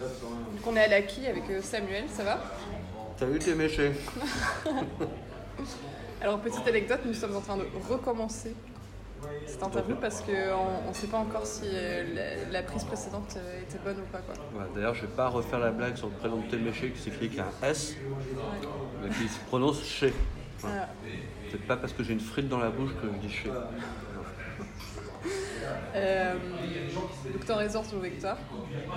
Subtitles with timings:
[0.00, 2.40] Donc on est à l'acquis avec euh, Samuel, ça va?
[3.18, 3.92] Salut tes méchés.
[6.22, 8.54] Alors petite anecdote, nous sommes en train de recommencer
[9.46, 13.60] cette interview parce qu'on ne sait pas encore si euh, la, la prise précédente euh,
[13.60, 14.20] était bonne ou pas.
[14.20, 14.34] Quoi.
[14.58, 17.26] Ouais, D'ailleurs, je vais pas refaire la blague sur le prénom de Téméché qui s'écrit
[17.26, 17.94] avec un S,
[19.02, 20.14] mais qui se prononce chez.
[20.60, 20.88] Voilà.
[21.50, 23.50] C'est pas parce que j'ai une frite dans la bouche que je dis chez.
[25.94, 26.34] Euh,
[27.32, 28.36] donc t'es en résidence au Vecteur.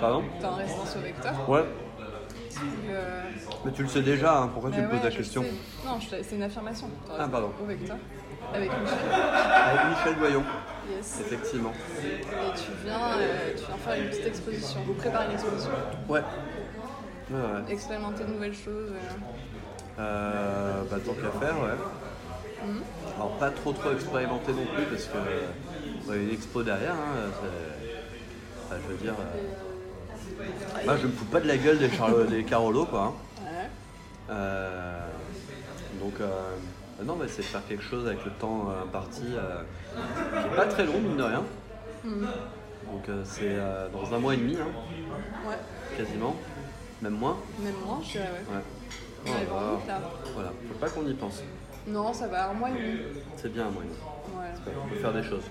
[0.00, 1.48] Pardon T'es en résidence au Vecteur.
[1.48, 1.64] Ouais,
[2.88, 3.22] Euh,
[3.64, 5.86] mais tu le sais déjà, hein, pourquoi tu me poses la question sais.
[5.88, 6.88] Non, c'est une affirmation.
[7.18, 7.50] Ah, pardon.
[7.62, 7.96] Au Vecteur.
[8.54, 8.98] Avec Michel.
[9.12, 10.42] Avec Michel Doyon,
[10.90, 11.20] Yes.
[11.20, 11.72] effectivement.
[12.04, 14.80] Et tu viens, euh, tu viens faire une petite exposition.
[14.86, 15.70] Vous préparez une exposition.
[16.08, 16.20] Ouais.
[17.30, 17.72] Ouais, ouais.
[17.72, 18.92] Expérimenter de nouvelles choses.
[19.98, 20.82] euh.
[20.90, 22.66] Bah, tant qu'à faire, ouais.
[22.66, 22.82] Mhm.
[23.16, 25.18] Alors, pas trop trop expérimenté non plus parce que
[26.08, 29.14] ouais, une expo derrière, hein, enfin, je veux dire.
[29.18, 33.14] euh, moi, je me fous pas de la gueule des, Charlo- des Carolo, quoi.
[33.40, 33.42] hein.
[33.42, 33.68] Ouais.
[34.30, 35.06] Euh,
[36.00, 36.28] donc, euh,
[37.04, 39.62] non, mais c'est de faire quelque chose avec le temps euh, imparti euh,
[40.40, 41.42] qui est pas très long, mine de rien.
[42.04, 42.26] Mhm.
[42.90, 44.66] Donc, euh, c'est euh, dans un mois et demi, hein,
[45.48, 45.56] Ouais.
[45.96, 46.36] quasiment,
[47.02, 47.36] même moins.
[47.60, 48.56] Même moi, je dirais, ouais.
[48.56, 48.62] Ouais.
[49.26, 49.72] On arrive en Voilà.
[49.72, 50.00] août, là.
[50.34, 51.42] Voilà, faut pas qu'on y pense.
[51.86, 52.98] Non, ça va, un mois et demi.
[53.36, 53.96] C'est bien un mois et demi.
[54.36, 54.74] Ouais.
[54.84, 55.44] On peut faire des choses.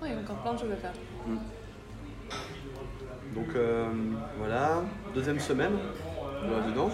[0.00, 0.92] Ouais, il y a encore plein de choses à faire.
[3.34, 3.86] Donc euh,
[4.38, 4.82] voilà,
[5.14, 5.72] deuxième semaine
[6.48, 6.92] de résidence.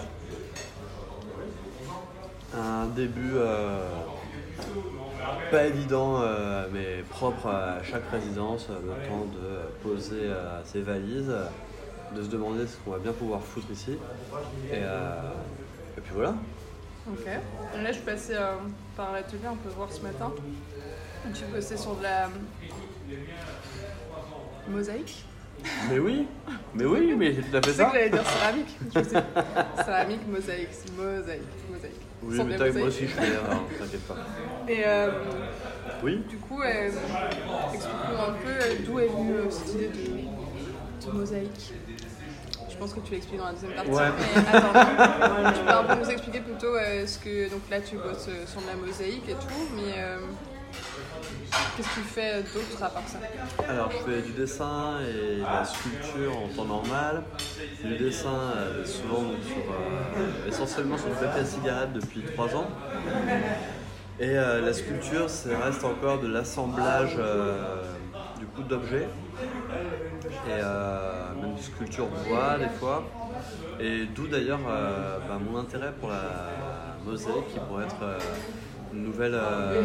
[2.56, 3.88] Un début euh,
[5.50, 10.30] pas évident, euh, mais propre à chaque résidence, le temps de poser
[10.64, 11.32] ses valises,
[12.14, 13.96] de se demander ce qu'on va bien pouvoir foutre ici.
[14.72, 16.34] Et, et puis voilà.
[17.08, 17.24] Ok.
[17.24, 18.56] Là, je suis passée euh,
[18.96, 20.32] par l'atelier, on peut voir ce matin.
[21.32, 22.28] Tu bossais sur de la
[24.68, 25.24] mosaïque.
[25.90, 26.26] Mais oui,
[26.74, 27.84] mais oui, mais c'est tout à fait Je sais ça.
[27.86, 28.76] que j'allais dire céramique.
[28.94, 29.22] Je sais.
[29.84, 31.92] céramique, mosaïque, mosaïque, mosaïque.
[32.22, 34.16] Oui, Sans mais t'as- moi aussi je fais l'erreur, t'inquiète pas.
[34.68, 35.10] Et euh,
[36.02, 36.86] Oui du coup, euh,
[37.72, 41.72] explique-nous un peu euh, d'où est venue euh, cette idée de, de mosaïque.
[42.70, 43.90] Je pense que tu l'expliques dans la deuxième partie.
[43.90, 44.10] Ouais.
[44.18, 47.48] Mais attends, tu peux un peu nous expliquer plutôt euh, ce que.
[47.50, 50.18] Donc là, tu bosses euh, sur de la mosaïque et tout, mais euh,
[51.76, 53.18] qu'est-ce que tu fais d'autre à part ça
[53.68, 57.22] Alors, je fais du dessin et de la sculpture en temps normal.
[57.84, 62.68] Du dessin, euh, souvent euh, essentiellement sur le papier à cigarette depuis 3 ans.
[64.18, 67.82] Et euh, la sculpture, ça reste encore de l'assemblage euh,
[68.38, 69.08] du coup d'objets.
[70.48, 73.04] Et euh, même de sculpture bois des fois.
[73.78, 76.22] Et d'où d'ailleurs euh, bah, mon intérêt pour la
[77.04, 78.18] mosaïque qui pourrait être euh,
[78.94, 79.82] une nouvelle, euh,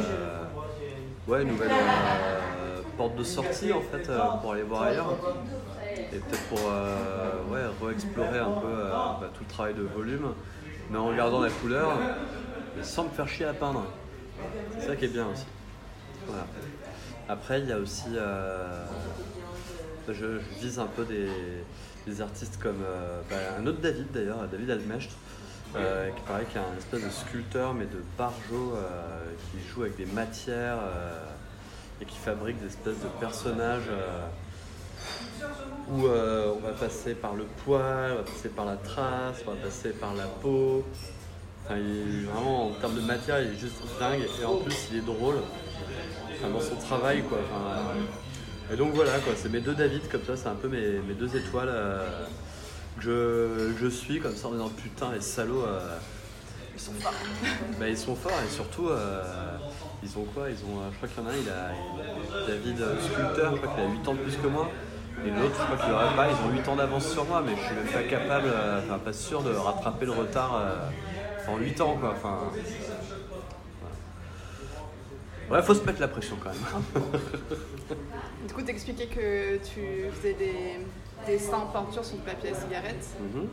[1.27, 5.17] ouais, une nouvelle euh, porte de sortie en fait euh, pour aller voir ailleurs.
[6.13, 10.33] Et peut-être pour euh, ouais, re-explorer un peu bah, tout le travail de volume,
[10.89, 11.97] mais en regardant la couleur,
[12.81, 13.85] sans me faire chier à peindre.
[14.77, 15.45] C'est ça qui est bien aussi.
[17.29, 18.09] Après, il y a aussi.
[18.15, 18.85] euh,
[20.09, 22.83] je, vise un peu des, artistes comme
[23.29, 25.15] bah, un autre David d'ailleurs, David Almestre,
[25.75, 29.83] euh, qui paraît qu'il est un espèce de sculpteur mais de barjo euh, qui joue
[29.83, 31.23] avec des matières euh,
[32.01, 33.89] et qui fabrique des espèces de personnages
[35.89, 39.57] où on va passer par le poil, on va passer par la trace, on va
[39.57, 40.83] passer par la peau.
[41.63, 41.79] Enfin,
[42.33, 45.35] vraiment en termes de matière, il est juste dingue et en plus il est drôle
[46.41, 47.39] dans son travail quoi.
[48.73, 51.13] Et donc voilà quoi, c'est mes deux David comme ça, c'est un peu mes, mes
[51.13, 51.69] deux étoiles
[52.99, 55.65] je, je suis comme ça en disant putain les salauds.
[55.65, 55.97] euh,
[56.73, 57.13] Ils sont forts.
[57.79, 59.23] bah, ils sont forts et surtout euh,
[60.03, 60.49] ils ont quoi?
[60.49, 63.61] Ils ont, euh, je crois qu'il y en a un, il a David sculpteur, je
[63.61, 64.69] crois qu'il a 8 ans de plus que moi.
[65.25, 67.55] Et l'autre, je crois qu'il aurait pas, ils ont 8 ans d'avance sur moi, mais
[67.55, 68.49] je suis même pas capable,
[68.83, 70.59] enfin pas sûr de rattraper le retard
[71.47, 72.13] en 8 ans quoi.
[72.15, 72.51] Enfin.
[75.51, 77.03] Ouais, faut se mettre la pression quand même.
[78.47, 80.79] Du coup, t'expliquais que tu faisais des
[81.31, 83.05] dessins en peinture sur du papier à cigarette.
[83.19, 83.47] Mhm.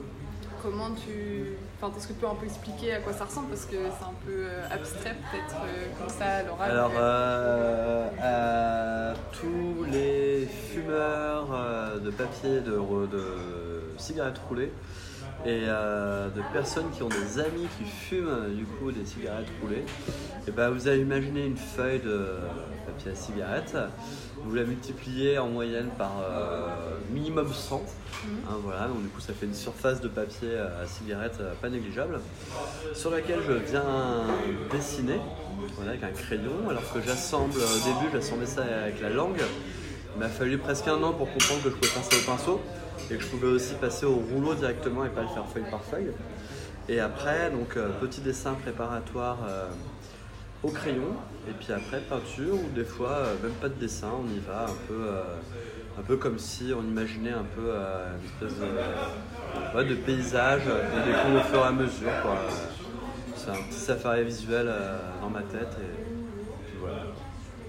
[0.62, 1.52] Comment tu.
[1.80, 3.48] Enfin, est-ce que tu peux un peu expliquer à quoi ça ressemble?
[3.50, 6.70] Parce que c'est un peu euh, abstrait, peut-être, euh, comme ça, à l'oral.
[6.70, 11.48] Alors, mais- euh, à tous les fumeurs
[12.02, 13.24] de papier, de, de
[13.98, 14.72] cigarettes roulées,
[15.44, 19.84] et euh, de personnes qui ont des amis qui fument du coup des cigarettes roulées,
[20.48, 22.26] et ben vous avez imaginé une feuille de
[22.86, 23.76] papier à cigarette,
[24.42, 26.68] vous la multipliez en moyenne par euh,
[27.12, 27.82] minimum 100,
[28.24, 28.28] hein,
[28.64, 32.20] voilà, donc du coup ça fait une surface de papier à cigarette euh, pas négligeable,
[32.94, 33.84] sur laquelle je viens
[34.72, 35.20] dessiner
[35.76, 39.42] voilà, avec un crayon, alors que j'assemble, au début j'assemblais ça avec la langue,
[40.14, 42.60] il m'a fallu presque un an pour comprendre que je pouvais ça au pinceau.
[43.10, 45.84] et que je pouvais aussi passer au rouleau directement et pas le faire feuille par
[45.84, 46.10] feuille.
[46.88, 49.66] Et après, donc euh, petit dessin préparatoire euh,
[50.62, 51.14] au crayon,
[51.48, 54.64] et puis après peinture, ou des fois euh, même pas de dessin, on y va
[54.64, 55.22] un peu, euh,
[55.98, 60.62] un peu comme si on imaginait un peu euh, une espèce de, ouais, de paysage,
[60.66, 62.10] euh, et des cours au fur et à mesure.
[62.22, 62.36] quoi.
[63.36, 66.96] C'est un petit safari visuel euh, dans ma tête, et puis voilà.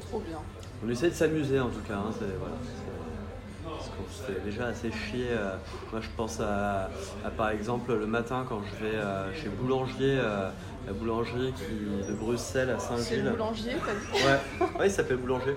[0.01, 0.39] Trop bien.
[0.85, 1.95] On essaie de s'amuser en tout cas.
[1.95, 5.27] hein, c'est- voilà, c'est- parce qu'on se fait déjà assez chier.
[5.31, 5.55] euh,
[5.91, 6.89] moi, je pense à,
[7.25, 10.49] à, par exemple le matin quand je vais euh, chez Boulanger, euh,
[10.89, 13.23] la boulangerie qui, de Bruxelles à Saint-Gilles.
[13.25, 15.55] le boulanger, t'as dit Ouais, ouais, il s'appelle Boulanger.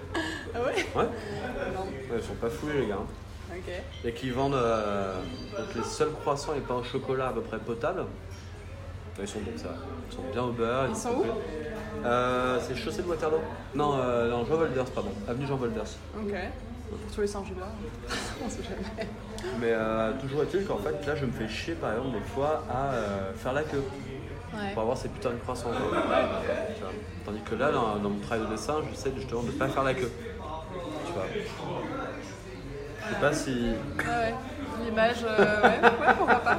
[0.54, 1.08] Ah ouais Ouais,
[1.74, 1.84] Non.
[1.84, 2.98] Ouais, ils sont pas fous les gars.
[3.00, 3.06] hein.
[3.56, 3.72] Ok.
[4.04, 5.14] Et qui vendent euh,
[5.56, 8.04] donc les seuls croissants et pains au chocolat à peu près potables.
[9.20, 9.74] Ils sont bons, ça.
[10.10, 10.86] Ils sont bien au beurre.
[10.90, 11.24] Ils sont sont où
[12.04, 13.38] euh, C'est chaussée de Waterloo
[13.74, 15.10] Non, euh, non, Jean Volders, pardon.
[15.28, 15.96] Avenue Jean Volders.
[16.18, 16.34] Ok.
[17.10, 17.68] Sur les Saint-Gillois.
[18.44, 19.08] On sait jamais.
[19.60, 22.64] Mais euh, toujours est-il qu'en fait, là, je me fais chier par exemple des fois
[22.70, 22.90] à
[23.36, 23.82] faire la queue
[24.54, 24.72] Ouais.
[24.74, 25.70] pour avoir ces putains de croissants.
[27.24, 29.82] Tandis que là, dans, dans mon travail de dessin, j'essaie justement de ne pas faire
[29.84, 30.10] la queue.
[31.06, 31.24] Tu vois.
[31.34, 33.72] Je sais pas si.
[33.98, 34.34] Ah ouais.
[34.84, 36.58] L'image, euh, ouais, ouais, pourquoi pas.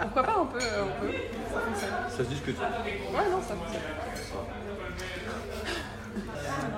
[0.00, 1.12] Pourquoi pas, on peut, on peut.
[1.52, 1.90] Ça fonctionne.
[2.08, 2.58] Ça se discute.
[2.58, 3.82] Ouais, non, ça fonctionne.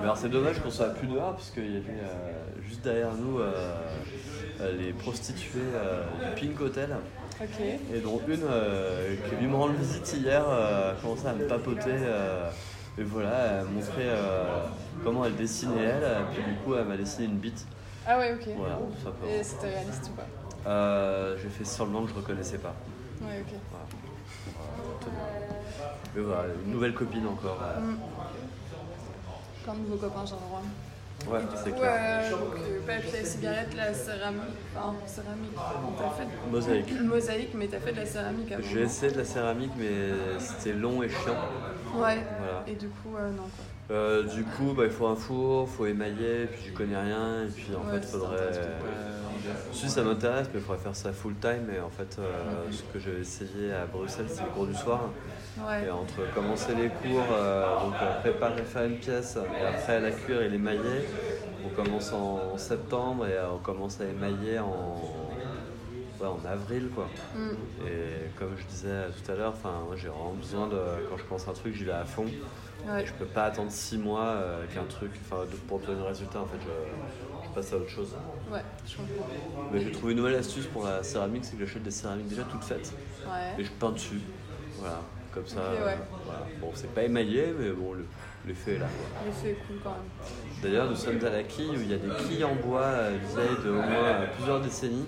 [0.05, 3.39] Alors c'est dommage qu'on soit plus dehors parce qu'il y avait euh, juste derrière nous
[3.39, 3.51] euh,
[4.61, 5.61] euh, les prostituées
[6.23, 6.95] du Pink Hotel
[7.91, 11.95] et dont une qui est venue me rendre visite hier a commencé à me papoter
[12.99, 14.11] et voilà elle montrait
[15.03, 17.65] comment elle dessinait elle et puis du coup elle m'a dessiné une bite
[18.05, 18.47] Ah ouais, ok.
[18.57, 18.77] voilà.
[19.27, 21.35] Et c'était réaliste ou pas?
[21.41, 22.75] J'ai fait semblant que je reconnaissais pas
[23.21, 23.55] Ouais, ok.
[23.71, 23.85] voilà.
[24.55, 25.87] Voilà, tenez.
[26.15, 27.57] mais voilà une nouvelle copine encore.
[27.81, 27.95] Mm.
[29.65, 30.61] Plein de nouveaux copains, j'ai le droit.
[31.33, 34.41] ouais Du c'est coup, clair donc, euh, papier, cigarette, la céramique.
[34.77, 35.51] Enfin, céramique.
[35.97, 38.63] T'as fait de- mosaïque mosaïque, mais t'as fait de la céramique avant.
[38.63, 41.35] j'ai essayé de la céramique mais c'était long et chiant
[41.95, 42.17] Ouais.
[42.39, 42.63] Voilà.
[42.67, 43.95] Et du coup, euh, non quoi.
[43.95, 47.43] Euh, du coup, bah, il faut un four, il faut émailler, puis je connais rien,
[47.43, 48.51] et puis en Ouais, fait, ça faudrait.
[49.71, 51.69] Si ça m'intéresse, mais il faudrait faire ça full time.
[51.75, 52.31] Et en fait, euh,
[52.71, 55.09] ce que j'avais essayé à Bruxelles, c'est les cours du soir.
[55.57, 55.85] Ouais.
[55.85, 60.11] Et entre commencer les cours, euh, donc euh, préparer, faire une pièce, et après la
[60.11, 61.07] cuire et l'émailler,
[61.65, 65.01] on commence en septembre et on commence à émailler en,
[66.19, 67.07] ouais, en avril, quoi.
[67.35, 67.87] Mm.
[67.87, 70.77] Et comme je disais tout à l'heure, enfin, moi j'ai vraiment besoin de.
[71.09, 72.25] Quand je commence un truc, j'y vais à fond.
[72.87, 73.05] Ouais.
[73.05, 76.45] Je peux pas attendre 6 mois euh, qu'un truc, enfin pour obtenir le résultat en
[76.45, 78.09] fait, je passe à autre chose.
[78.51, 79.27] Ouais, je comprends.
[79.71, 82.43] Mais j'ai trouvé une nouvelle astuce pour la céramique, c'est que j'achète des céramiques déjà
[82.43, 82.93] toutes faites
[83.57, 84.19] et je peins dessus.
[84.77, 85.01] Voilà,
[85.33, 85.61] comme ça.
[85.71, 85.97] Ouais.
[86.25, 86.45] voilà.
[86.61, 88.05] Bon, c'est pas émaillé, mais bon, le-
[88.45, 88.87] l'effet est là.
[89.25, 90.61] L'effet est cool quand même.
[90.61, 93.17] D'ailleurs, nous sommes à la quille où il y a des quilles en bois euh,
[93.33, 95.05] vieilles de au moins euh, plusieurs décennies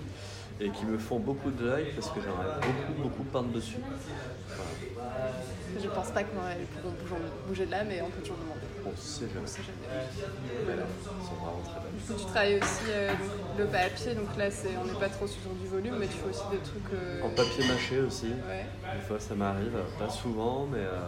[0.60, 3.76] et qui me font beaucoup de l'œil parce que j'aimerais beaucoup, beaucoup peindre dessus.
[4.48, 4.70] Voilà.
[5.82, 8.60] Je pense pas qu'elles pourront bouger- bouger de là, mais on peut toujours demander.
[8.84, 9.40] Bon, c'est jamais.
[9.44, 10.82] On sait jamais.
[11.22, 11.92] Sont vraiment très belles.
[11.98, 13.12] Du coup, tu travailles aussi euh,
[13.58, 16.28] le papier, donc là c'est, on n'est pas trop sur du volume, mais tu fais
[16.30, 16.92] aussi des trucs.
[16.94, 18.26] euh, En papier mâché aussi.
[18.48, 18.66] Ouais.
[18.94, 21.00] Des fois ça m'arrive, pas souvent, mais euh,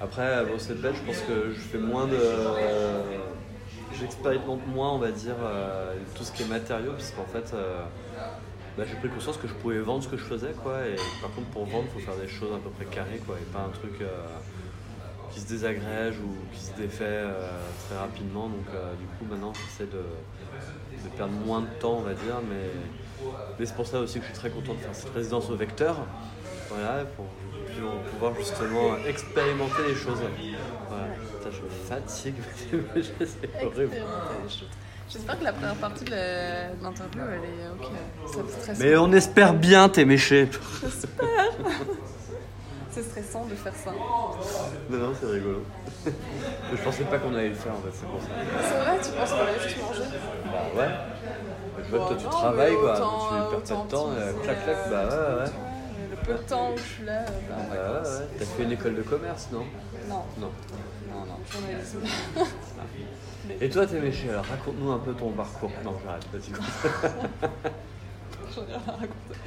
[0.00, 2.18] après, bon, c'est bête, je pense que je fais moins de.
[3.98, 5.34] J'expérimente moins, on va dire,
[6.14, 7.52] tout ce qui est matériaux, puisqu'en fait,
[8.78, 11.32] bah, j'ai pris conscience que je pouvais vendre ce que je faisais, quoi, et par
[11.32, 13.62] contre, pour vendre, il faut faire des choses à peu près carrées, quoi, et pas
[13.62, 14.06] un truc euh,
[15.32, 17.50] qui se désagrège ou qui se défait euh,
[17.88, 18.48] très rapidement.
[18.48, 22.36] Donc, euh, du coup, maintenant, j'essaie de, de perdre moins de temps, on va dire,
[22.48, 22.70] mais,
[23.58, 25.56] mais c'est pour ça aussi que je suis très content de faire cette résidence au
[25.56, 25.96] vecteur.
[26.68, 27.26] Voilà, pour
[28.12, 30.20] pouvoir justement expérimenter les choses.
[30.88, 31.08] Voilà.
[31.50, 32.34] Je me fatigue,
[33.26, 33.96] c'est horrible.
[35.10, 37.90] J'espère que la première partie de l'interview elle est ok.
[38.26, 40.48] Ça te stresse Mais on espère bien, t'es méché.
[42.90, 43.92] C'est stressant de faire ça.
[44.90, 45.62] Non, non, c'est rigolo.
[46.72, 48.28] Je pensais pas qu'on allait le faire en fait, c'est pour ça.
[48.60, 50.02] C'est vrai, tu penses qu'on allait juste manger
[50.44, 50.88] Bah ouais.
[51.84, 54.64] Que toi tu Bon, non, travailles quoi, tu euh, perds pas de temps, euh, clac
[54.64, 55.50] clac, euh, bah ouais ouais.
[56.28, 58.26] Peu de temps où je suis là, euh, bah, Bah ouais.
[58.38, 59.64] T'as fait une école de commerce, non?
[60.10, 60.50] Non, Non.
[61.10, 62.00] non, non, journalisme.
[63.62, 65.70] Et toi t'es méché, alors raconte-nous un peu ton parcours.
[65.82, 66.52] Non, j'arrête, vas-y.
[68.54, 69.38] J'en ai rien à raconter.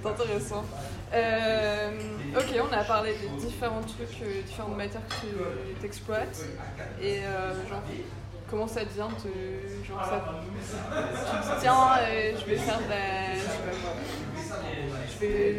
[0.00, 0.64] C'est intéressant.
[1.12, 1.90] Euh,
[2.36, 5.26] ok, on a parlé des différents trucs, euh, différentes matières que
[5.80, 6.44] tu exploites.
[7.02, 7.16] Et
[7.68, 7.82] genre,
[8.48, 10.24] comment ça te vient de, genre, ça,
[11.42, 11.98] Tu te tiens,
[12.38, 13.34] je vais faire de la.
[13.34, 13.92] Je sais pas moi.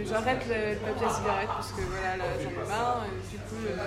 [0.07, 3.05] J'arrête le, papier à cigarette parce que voilà, là, j'en ai marre.
[3.31, 3.83] Du coup, euh,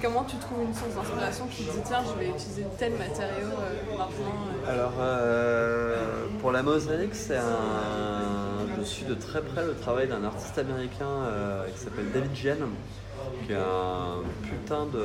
[0.00, 3.46] comment tu trouves une source d'inspiration qui te dit tiens, je vais utiliser tel matériau
[3.46, 4.72] euh, maintenant euh.
[4.72, 8.66] Alors, euh, pour la mosaïque, c'est un.
[8.78, 11.28] Je suis de très près le travail d'un artiste américain
[11.72, 12.58] qui s'appelle David Jen,
[13.44, 15.04] qui est un putain de.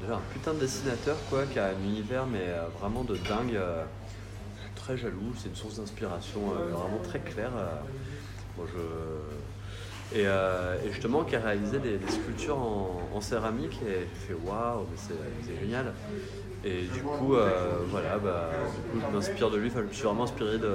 [0.00, 2.46] Déjà un putain de dessinateur, quoi, qui a un univers, mais
[2.80, 3.58] vraiment de dingue.
[4.74, 7.52] très jaloux, c'est une source d'inspiration vraiment très claire.
[8.58, 10.18] Je...
[10.18, 14.86] Et, euh, et justement, qui a réalisé des, sculptures en, céramique, et je fais waouh,
[14.90, 15.94] mais c'est génial.
[16.64, 19.70] Et du coup, euh, voilà, bah, du coup, je m'inspire de lui.
[19.74, 20.68] Je me suis vraiment inspiré de,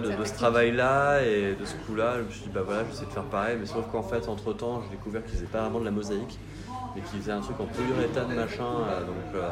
[0.00, 2.16] de, ce travail-là et de ce coup-là.
[2.18, 3.56] Je me suis dit, bah voilà, je vais essayer de faire pareil.
[3.60, 6.38] Mais sauf qu'en fait, entre temps, j'ai découvert qu'ils faisaient pas vraiment de la mosaïque,
[6.96, 8.64] mais qu'ils faisaient un truc en polyuréthane, machin.
[8.64, 9.42] euh, donc,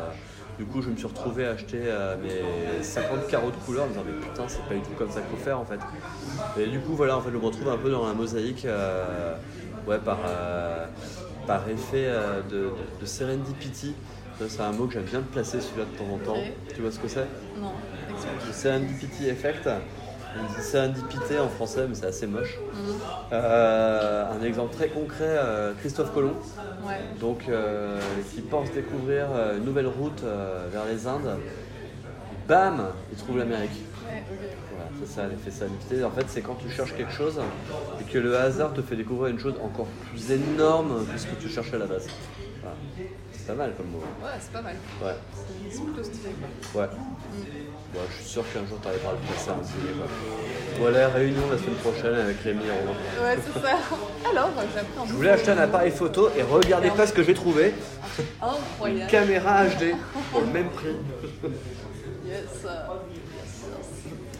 [0.61, 3.87] du coup, je me suis retrouvé à acheter euh, mes 50 carreaux de couleur en
[3.87, 5.81] me disant, mais putain, c'est pas du tout comme ça qu'il faut faire en fait.
[6.61, 9.35] Et du coup, voilà, en fait, je me retrouve un peu dans la mosaïque, euh,
[9.87, 10.85] ouais, par, euh,
[11.47, 12.12] par effet
[12.50, 13.95] de, de, de serendipity.
[14.49, 16.43] C'est un mot que j'aime bien placer celui-là de temps en temps.
[16.75, 17.26] Tu vois ce que c'est?
[17.59, 17.73] Non,
[18.52, 19.67] serendipity effect.
[20.39, 22.59] On dit en français, mais c'est assez moche.
[22.73, 22.95] Mhm.
[23.33, 26.35] Euh, un exemple très concret, euh, Christophe Colomb,
[26.87, 26.99] Ouais.
[27.19, 27.99] donc, euh,
[28.33, 30.23] qui pense découvrir une nouvelle route
[30.73, 31.37] vers les Indes.
[32.49, 33.71] Bam Il trouve l'Amérique.
[33.71, 34.39] Ouais, ok.
[34.75, 36.05] Voilà, c'est ça l'effet.
[36.05, 37.41] En fait, c'est quand tu cherches quelque chose
[38.01, 41.35] et que le hasard te fait découvrir une chose encore plus énorme que ce que
[41.41, 42.09] tu cherchais à la base.
[42.61, 42.77] Voilà.
[43.33, 43.99] C'est pas mal comme mot.
[43.99, 44.75] Ouais, c'est pas mal.
[45.03, 45.15] Ouais,
[45.71, 46.31] C'est plutôt stylé
[46.73, 46.83] quoi.
[46.83, 46.89] ouais.
[47.92, 50.06] Je suis sûr qu'un jour t'arriveras à le placer un quoi.
[50.78, 52.99] Voilà, réunion la semaine prochaine avec Rémi et Romain.
[53.23, 53.76] Ouais, c'est ça.
[54.30, 57.75] Alors, un Je voulais acheter un appareil photo et regardez pas ce que j'ai trouvé.
[58.18, 59.11] Une Incroyable.
[59.11, 59.94] caméra HD
[60.30, 60.97] pour le même prix.
[62.25, 62.66] Yes.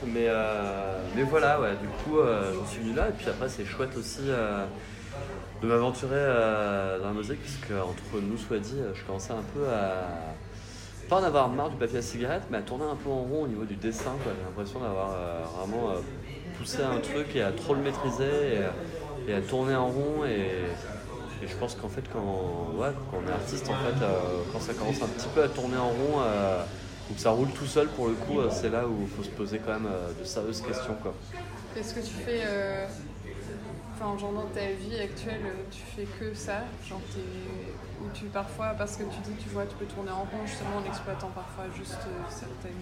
[0.07, 3.09] Mais, euh, mais voilà, ouais, du coup, euh, j'en suis venu là.
[3.09, 4.64] Et puis après, c'est chouette aussi euh,
[5.61, 9.45] de m'aventurer euh, dans la musique, parce qu'entre nous, soit dit, euh, je commençais un
[9.54, 10.07] peu à.
[11.11, 13.43] Pas en avoir marre du papier à cigarette, mais à tourner un peu en rond
[13.43, 14.12] au niveau du dessin.
[14.25, 15.95] J'ai l'impression d'avoir euh, vraiment euh,
[16.57, 18.61] poussé un truc et à trop le maîtriser
[19.26, 20.25] et, à tourner en rond.
[20.25, 20.67] Et,
[21.45, 25.09] je pense qu'en fait, quand, on est artiste, en fait, euh, quand ça commence un
[25.09, 26.23] petit peu à tourner en rond,
[27.11, 29.31] ou que ça roule tout seul, pour le coup, c'est là où il faut se
[29.31, 30.95] poser quand même de sérieuses questions.
[31.02, 31.12] Quoi.
[31.76, 32.43] Est-ce que tu fais.
[33.95, 36.62] Enfin, genre dans ta vie actuelle, tu fais que ça?
[38.02, 40.78] Ou tu parfois, parce que tu dis, tu vois, tu peux tourner en rond justement
[40.83, 42.73] en exploitant parfois juste euh, certaines.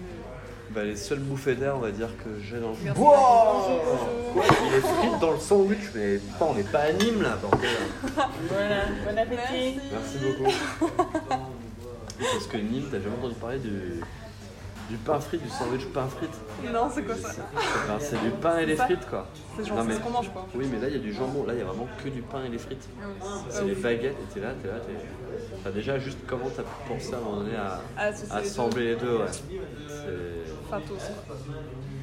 [0.71, 3.01] Bah, les seules bouffées d'air, on va dire, que j'ai dans le Merci.
[3.01, 4.33] Wow Bonjour.
[4.33, 7.35] Quoi Il est frites dans le sandwich, mais putain, on n'est pas à Nîmes là,
[7.41, 7.69] bordel.
[8.49, 9.79] Voilà, bon appétit.
[9.91, 10.51] Merci beaucoup.
[12.19, 14.01] Oui, Parce que Nîmes, t'as jamais entendu parler du,
[14.89, 16.37] du pain frit, du sandwich pain frites
[16.73, 19.27] Non, c'est quoi ça Enfin, C'est du pain et Ça frites quoi.
[19.57, 20.47] C'est genre mais- ce qu'on mange quoi.
[20.55, 22.21] Oui, mais là il y a du jambon, là il y a vraiment que du
[22.21, 22.89] pain et les frites.
[23.01, 24.93] Ah oui, c'est pas les baguettes, et t'es là, t'es là, t'es.
[25.59, 28.95] Enfin, déjà, juste comment t'as pu penser à un moment donné à, Ah, assembler les
[28.95, 29.25] deux, ouais.
[29.31, 30.69] C'est.
[30.69, 30.95] Fatos.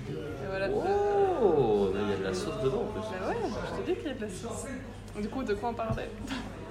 [0.09, 0.69] Et voilà.
[0.73, 3.00] Oh Là il y a de la sauce dedans en plus.
[3.00, 3.37] Bah ouais,
[3.76, 4.66] je te dis qu'il y a de la sauce.
[5.21, 6.09] Du coup, de quoi on parlait?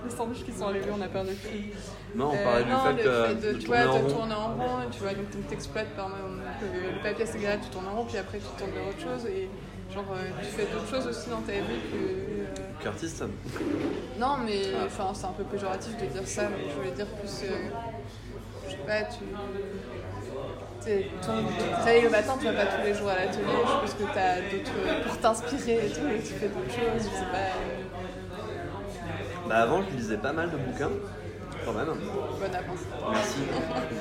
[0.06, 1.72] Les sandwichs qui sont arrivés, on a perdu le fil.
[2.16, 4.34] Non, on Euh, parlait non, fait le que fait de, de tu tourner de tourner
[4.36, 7.88] en rond, tu vois, donc tu t'exploites par exemple le, papier à cigarette, tu tournes
[7.88, 9.50] en rond, puis après tu tournes vers autre chose, et
[9.94, 11.98] genre euh, tu fais d'autres choses aussi dans ta vie que.
[11.98, 12.46] euh,
[12.84, 13.24] Qu'artiste
[14.20, 14.84] Non, mais Ah.
[14.86, 17.44] enfin, c'est un peu péjoratif de dire ça, mais je voulais dire plus.
[17.44, 17.68] euh,
[18.66, 19.24] je sais pas, tu.
[20.86, 20.92] Tu
[21.72, 24.20] travailles le matin, tu vas pas tous les jours à l'atelier, je pense que tu
[24.20, 25.04] as d'autres.
[25.08, 27.50] pour t'inspirer et tout, et tu fais d'autres choses, je sais pas.
[27.58, 27.82] euh,
[29.48, 30.90] Bah avant je lisais pas mal de bouquins,
[31.66, 31.86] quand même.
[31.86, 32.80] bonne avance.
[33.12, 33.40] Merci,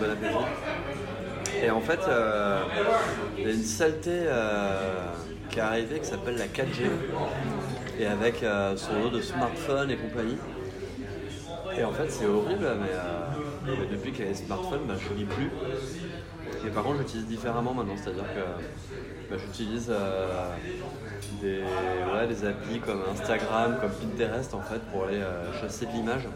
[0.00, 1.62] bon appétit.
[1.62, 2.62] Et en fait, euh,
[3.38, 5.06] il y a une saleté euh,
[5.50, 6.90] qui est arrivée qui s'appelle la 4G.
[7.98, 10.38] Et avec euh, son lot de smartphones et compagnie.
[11.76, 14.94] Et en fait, c'est horrible, mais, euh, mais depuis qu'il y a les smartphones, bah,
[14.98, 15.50] je lis plus.
[16.70, 20.54] Par contre, j'utilise différemment maintenant, c'est-à-dire que bah, j'utilise euh,
[21.40, 26.28] des, applis comme Instagram, comme Pinterest en fait, pour aller euh, chasser de l'image.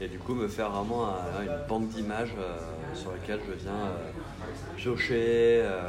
[0.00, 2.56] Et du coup, me faire vraiment un- une banque d'images euh,
[2.94, 4.10] sur laquelle je viens euh,
[4.76, 5.80] piocher, euh,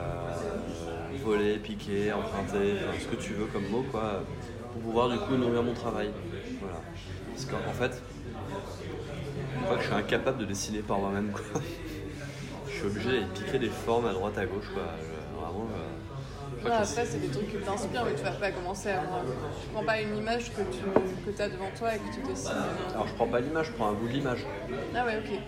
[1.24, 4.24] voler, piquer, emprunter, ce que tu veux comme mot, quoi,
[4.74, 6.10] pour pouvoir du coup nourrir mon travail.
[6.60, 6.82] Voilà.
[7.34, 8.02] Parce qu'en en fait,
[9.60, 11.32] je crois que je suis incapable de dessiner par moi-même.
[12.82, 14.84] Je suis obligé d'aller piquer des formes à droite à gauche, quoi.
[15.00, 18.24] Je- vraiment, je- je crois Ouais, que après, c'est des trucs qui t'inspirent, mais tu
[18.24, 19.02] vas pas commencer à.
[19.62, 22.52] Tu prends pas une image que tu que as devant toi et que tu dessines.
[22.52, 22.94] euh.
[22.94, 24.46] Alors je prends pas l'image, je prends un bout de l'image.
[24.96, 25.40] Ah ouais, ok.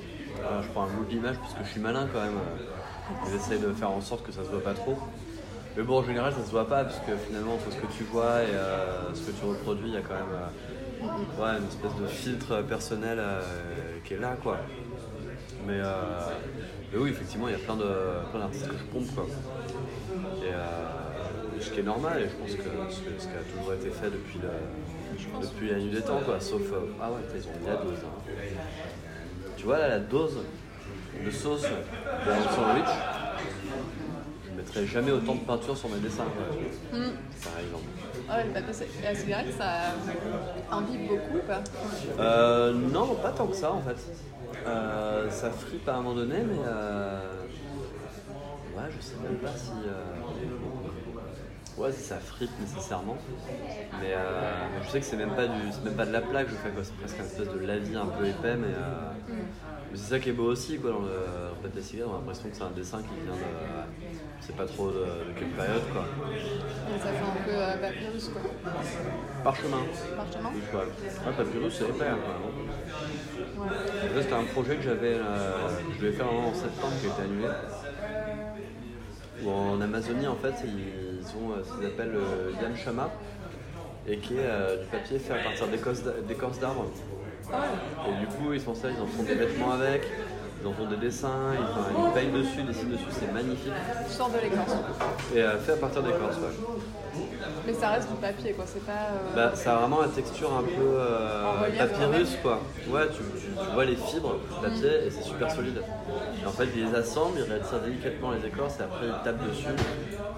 [0.44, 2.36] Euh, je prends un bout de l'image parce que je suis malin quand même.
[2.36, 4.98] euh, J'essaie de faire en sorte que ça se voit pas trop.
[5.78, 8.04] Mais bon, en général, ça se voit pas, parce que finalement, entre ce que tu
[8.04, 11.68] vois et euh, ce que tu reproduis, il y a quand même euh, ouais, une
[11.68, 13.42] espèce de filtre personnel euh,
[14.04, 14.58] qui est là, quoi.
[15.66, 15.94] Mais, euh,
[16.92, 19.28] mais oui, effectivement, il y a plein de- plein d'artistes que je pompe, quoi.
[20.44, 23.74] Et, euh, ce qui est normal, et je pense que ce, ce qui a toujours
[23.74, 26.40] été fait depuis, le- depuis la nuit des temps, quoi.
[26.40, 28.00] Sauf, euh, ah ouais, ils ont mis la dose.
[28.04, 28.34] hein.
[29.58, 30.38] Tu vois, là, la dose
[31.24, 32.90] de sauce de un sandwich,
[34.50, 37.00] je mettrais jamais autant de peinture sur mes dessins, quoi.
[37.44, 37.86] Par exemple.
[38.30, 39.94] Ouais, le papier, c'est- la cigarette, ça
[40.72, 41.62] imbibe beaucoup ou pas?
[42.20, 43.98] Euh, non, pas tant que ça en fait.
[44.66, 47.46] Euh, ça fripe à un moment donné, mais euh...
[48.76, 49.72] ouais, je sais même pas si.
[49.88, 50.04] euh,
[51.78, 53.18] Ouais, si ça fripe nécessairement.
[54.02, 56.50] Mais euh, je sais que c'est même pas du, c'est même pas de la plaque.
[56.50, 58.68] Je fais quoi, c'est presque un espèce de lavis un peu épais, mais.
[58.68, 59.12] euh,
[59.92, 62.08] mais c'est ça qui est beau aussi quoi dans le dans le papier cigare.
[62.10, 63.86] On a l'impression que c'est un dessin qui vient de,
[64.40, 66.06] je sais pas trop de, de quelle période quoi.
[66.88, 67.44] Et ça fait un
[67.76, 68.42] peu papyrus quoi.
[69.44, 69.84] Parchemin.
[70.16, 70.50] Parchemin
[71.26, 72.08] Ouais, papyrus c'est épais.
[72.08, 72.61] hein, quand même.
[73.62, 74.22] Ouais.
[74.22, 77.48] C'était un projet que j'avais, euh, je devais faire en septembre qui a été annulé.
[79.44, 83.10] Où en Amazonie, en fait, ils ont euh, ce qu'ils appellent le Yam Shama,
[84.08, 86.86] et qui est euh, du papier fait à partir d'écorces d'a- d'écorces d'arbres.
[88.08, 90.04] Et du coup, ils font ça, ils en font des vêtements avec,
[90.62, 93.74] ils en font des dessins, ils, enfin, ils peignent dessus, ils dessinent dessus, c'est magnifique.
[94.08, 94.74] Tu sors de l'écorce.
[95.36, 97.22] Et euh, fait à partir d'écorces, ouais.
[97.68, 98.92] Mais ça reste du papier quoi, c'est pas.
[99.14, 102.60] euh, Bah, ça a vraiment la texture un peu euh, papyrus quoi.
[102.90, 105.82] Ouais, tu, tu- tu vois les fibres du papier et c'est super solide.
[106.42, 109.48] Et en fait, ils les assemblent, ils retirent délicatement les écorces et après ils tapent
[109.48, 109.68] dessus.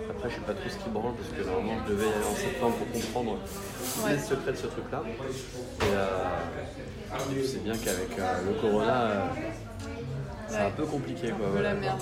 [0.10, 2.26] Après, je sais pas trop ce qui branle parce que normalement je devais y aller
[2.30, 4.20] en septembre pour comprendre tous les Ouais.
[4.20, 5.02] secrets de ce truc là.
[5.82, 9.12] Et tu sais bien qu'avec le corona,
[10.54, 11.48] c'est un peu compliqué quoi.
[11.48, 11.74] peu voilà.
[11.74, 12.02] la merde.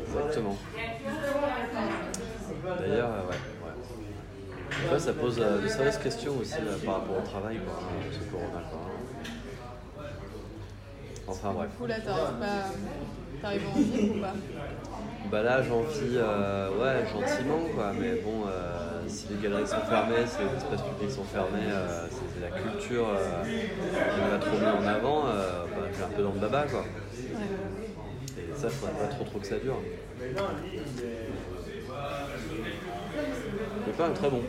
[0.00, 0.56] Exactement.
[2.80, 3.36] D'ailleurs, euh, ouais.
[3.64, 3.74] ouais.
[4.86, 8.02] Après, ça pose euh, de sérieuses questions aussi euh, par rapport au travail, quoi, hein,
[8.12, 8.62] ce corona.
[8.70, 8.80] Quoi.
[11.28, 11.70] Enfin bref.
[11.70, 13.48] Du coup là t'arrives pas.
[13.48, 14.32] En vivre ou pas?
[15.30, 17.92] Bah là, j'en vis euh, ouais, gentiment, quoi.
[18.00, 18.44] Mais bon,
[19.06, 21.68] si les galeries sont fermées, si les espaces publics sont fermés,
[22.10, 23.08] c'est la culture
[23.44, 26.84] qui va trop mis en avant, bah, j'ai un peu dans le baba, quoi.
[28.38, 29.78] Et ça, faudrait pas trop trop que ça dure.
[33.86, 34.42] Le pain est très bon.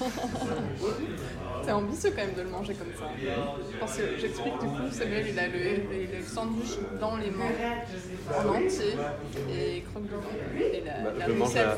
[1.64, 3.04] C'est ambitieux quand même de le manger comme ça.
[3.80, 7.30] Parce que j'explique du coup, Samuel il a le, il a le sandwich dans les
[7.30, 7.44] mains
[8.32, 8.94] en entier
[9.50, 10.22] et il croque dedans.
[10.56, 11.76] Et il a, Bah, il a je, le mange à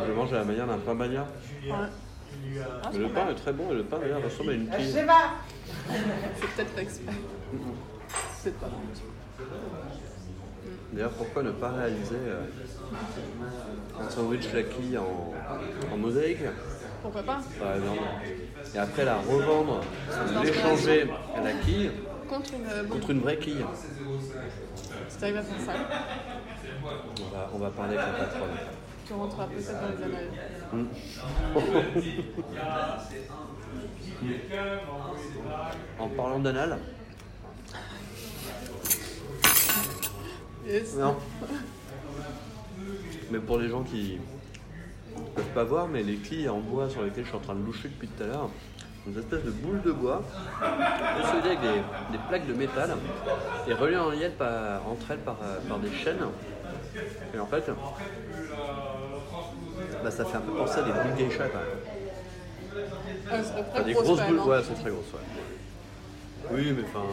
[0.00, 1.26] je le mange à la manière d'un pain bagnat.
[1.64, 1.70] Ouais.
[1.72, 3.32] Ah, Mais le pas pain mal.
[3.34, 4.92] est très bon et le pain d'ailleurs ressemble à une quille.
[4.92, 7.12] C'est peut-être pas exprès.
[8.42, 8.80] C'est pas bon.
[10.92, 12.42] D'ailleurs, pourquoi ne pas réaliser euh,
[14.00, 15.32] un sandwich la quille en,
[15.92, 16.38] en mosaïque?
[17.02, 17.40] Pourquoi pas?
[17.58, 18.02] Par exemple
[18.74, 19.80] Et après la revendre,
[20.42, 21.90] l'échanger à la quille
[22.28, 22.66] Contre une.
[22.66, 23.64] euh, contre une vraie quille.
[25.08, 25.72] Si t'arrives à faire ça,
[27.20, 28.50] On va, on va parler avec la patronne.
[29.06, 30.28] tu rentreras peut-être dans les annales.
[35.98, 36.78] En parlant d'anal,
[40.66, 40.96] Yes.
[40.96, 41.16] non.
[43.30, 44.18] Mais pour les gens qui
[45.16, 47.54] ne peuvent pas voir, mais les quilles en bois sur lesquelles je suis en train
[47.54, 48.50] de loucher depuis tout à l'heure,
[49.06, 50.22] une espèce de boule de bois,
[51.30, 51.68] soudée avec des,
[52.12, 52.96] des plaques de métal
[53.68, 56.18] et reliées en par- entre elles par, euh, par des chaînes.
[57.34, 57.70] Et en fait,
[60.02, 62.86] bah, ça fait un peu penser à des boules geisha quand même.
[63.32, 64.48] Ah, c'est très Enfin, des grosse, grosses quand boules, même, hein.
[64.50, 66.52] ouais, elles sont très grosses, ouais.
[66.52, 67.06] Oui, mais enfin,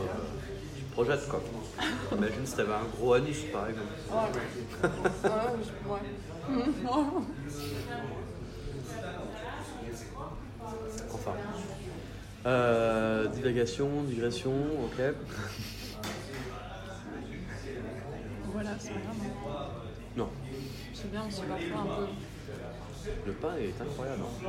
[0.75, 1.41] tu te projettes quoi.
[2.11, 3.93] Imagine si t'avais un gros anus par exemple.
[4.09, 4.89] Ouais.
[5.85, 5.99] Ouais.
[11.13, 11.37] Enfin.
[12.45, 14.53] Euh, divagation, digression,
[14.85, 15.01] ok.
[18.43, 19.15] Voilà, c'est pas grave.
[19.21, 19.31] hein.
[20.15, 20.29] Non,
[20.93, 22.07] C'est bien aussi parfois un peu.
[23.25, 24.21] Le pain est incroyable.
[24.23, 24.47] hein.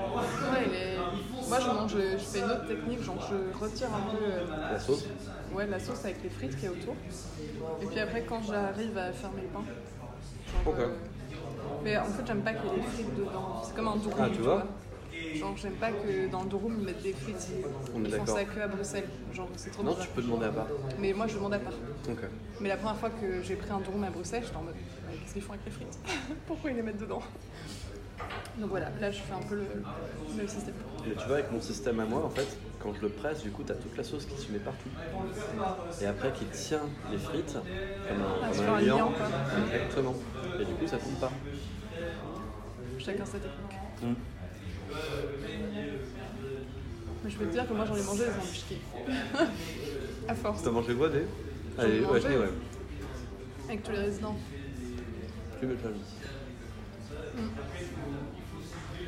[0.53, 1.49] Ouais, il est...
[1.49, 4.79] Moi je mange, je fais une autre technique, genre je retire un peu euh, La
[4.79, 5.05] sauce
[5.55, 6.95] ouais, la sauce avec les frites qui est autour.
[7.83, 9.65] Et puis après quand j'arrive à fermer le pain.
[10.65, 10.81] genre, Ok.
[10.81, 10.89] euh,
[11.85, 13.63] Mais en fait j'aime pas qu'il y ait des frites dedans.
[13.65, 14.17] C'est comme un durum.
[14.21, 14.67] Ah, tu vois
[15.35, 17.49] Genre j'aime pas que dans le durum ils mettent des frites.
[17.95, 19.09] On est Ils font ça que à Bruxelles.
[19.33, 20.07] Genre c'est trop Non, bizarre.
[20.07, 20.67] tu peux demander à part.
[20.99, 21.73] Mais moi je demande à part.
[22.09, 22.19] Ok.
[22.61, 24.75] Mais la première fois que j'ai pris un durum à Bruxelles, j'étais en mode
[25.21, 25.99] qu'est-ce qu'ils font avec les frites?
[26.47, 27.23] Pourquoi ils les mettent dedans?
[28.59, 30.75] Donc voilà, là je fais un peu le, le même système.
[31.07, 32.47] Mais tu vois, avec mon système à moi, en fait,
[32.81, 34.89] quand je le presse, du coup, t'as toute la sauce qui se met partout.
[36.01, 38.97] Et après, qui tient les frites comme un, Ah, comme un un liant.
[38.97, 39.13] liant.
[39.73, 40.15] Exactement.
[40.61, 41.31] Et du coup, ça tombe pas.
[42.99, 43.79] chacun sa technique.
[44.03, 44.15] Mm.
[47.25, 48.65] Mais je peux te dire que moi j'en ai mangé des embûches
[50.29, 50.63] à force.
[50.63, 51.25] T'as mangé quoi, des
[51.79, 52.49] Allez, ouais, ouais.
[53.69, 54.37] Avec tous les résidents.
[55.61, 56.01] Tu pas mis.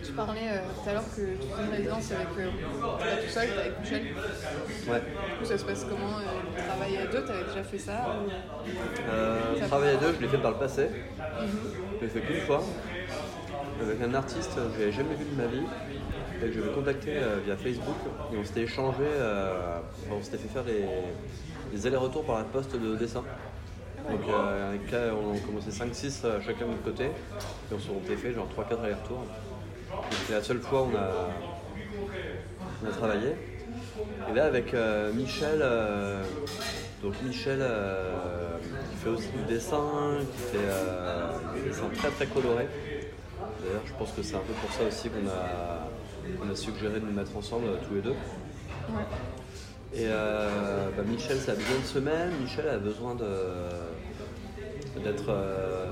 [0.04, 2.26] Tu parlais euh, tout à l'heure que tu fais une résidence avec.
[2.38, 4.02] Euh, tout seul, avec Michel.
[4.02, 5.02] Du Ouais.
[5.38, 8.30] coup, ça se passe comment euh, travail à deux T'avais déjà fait ça ou-
[9.10, 10.88] Euh, travail à deux, je l'ai fait par le passé.
[11.98, 12.62] Je l'ai fait qu'une fois.
[13.82, 15.62] Avec un artiste que j'avais jamais vu de ma vie.
[16.42, 17.96] Et que je l'avais contacté euh, via Facebook.
[18.32, 19.04] Et on s'était échangé,
[20.10, 20.84] on s'était fait faire des,
[21.72, 23.22] des allers-retours par la poste de dessin.
[24.10, 27.04] Donc euh, avec, on a commencé 5-6 euh, chacun de notre côté.
[27.04, 29.22] Et on s'était fait genre 3-4 allers-retours.
[29.90, 31.28] Et C'était la seule fois où on a,
[32.82, 33.34] on a travaillé.
[34.28, 36.22] Et là avec euh, Michel, euh,
[37.02, 37.64] donc Michel
[38.90, 42.68] qui fait aussi du dessin, qui fait des dessins très très colorés.
[43.62, 45.88] D'ailleurs je pense que c'est un peu pour ça aussi qu'on a,
[46.38, 48.14] qu'on a suggéré de nous mettre ensemble tous les deux.
[49.92, 52.30] Et euh, bah, Michel, ça a besoin de semaine.
[52.40, 53.24] Michel a besoin de
[55.00, 55.86] d'être euh,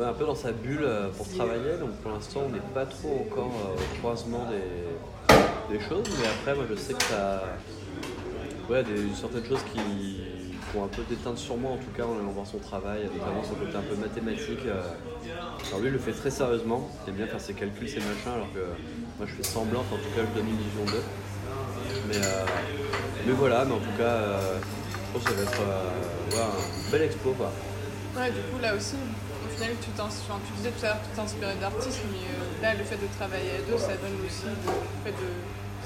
[0.00, 1.76] un peu dans sa bulle euh, pour travailler.
[1.78, 6.04] Donc pour l'instant, on n'est pas trop encore euh, au croisement des, choses.
[6.20, 7.42] Mais après, moi, je sais que ça,
[8.70, 12.04] ouais, des, certaines choses qui, qui ont un peu déteinte sur moi, en tout cas,
[12.04, 14.66] en allant voir son travail, notamment son côté un peu mathématique.
[14.66, 16.88] Alors lui, il le fait très sérieusement.
[17.06, 18.60] Il aime bien faire ses calculs, ses machins, alors que
[19.18, 19.80] moi, je fais semblant.
[19.80, 21.04] En tout cas, je donne une vision d'eux.
[22.08, 22.20] Mais,
[23.26, 24.28] mais voilà, mais en tout cas,
[25.14, 27.30] pense que ça va être euh, ouais, un bel expo.
[27.32, 27.50] Quoi.
[28.16, 31.08] Ouais, du coup, là aussi, au final, tu, enfin, tu disais tout à l'heure que
[31.10, 34.46] tu t'inspirais d'artistes, mais euh, là, le fait de travailler à deux, ça donne aussi
[34.50, 34.58] le
[35.06, 35.28] fait de.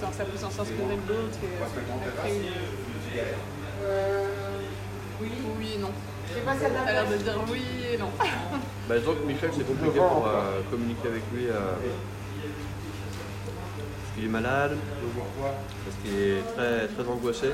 [0.01, 2.33] enfin, ça peut s'inspirer de l'autre et euh, après.
[5.21, 5.29] Oui.
[5.59, 5.91] Oui et non.
[6.45, 7.63] T'as l'air de dire oui
[7.93, 8.11] et non.
[8.89, 11.49] Bah, disons que Michel, c'est compliqué pour euh, communiquer avec lui.
[11.49, 11.75] euh,
[14.01, 14.77] parce qu'il est malade,
[15.85, 17.49] parce qu'il est très, très angoissé.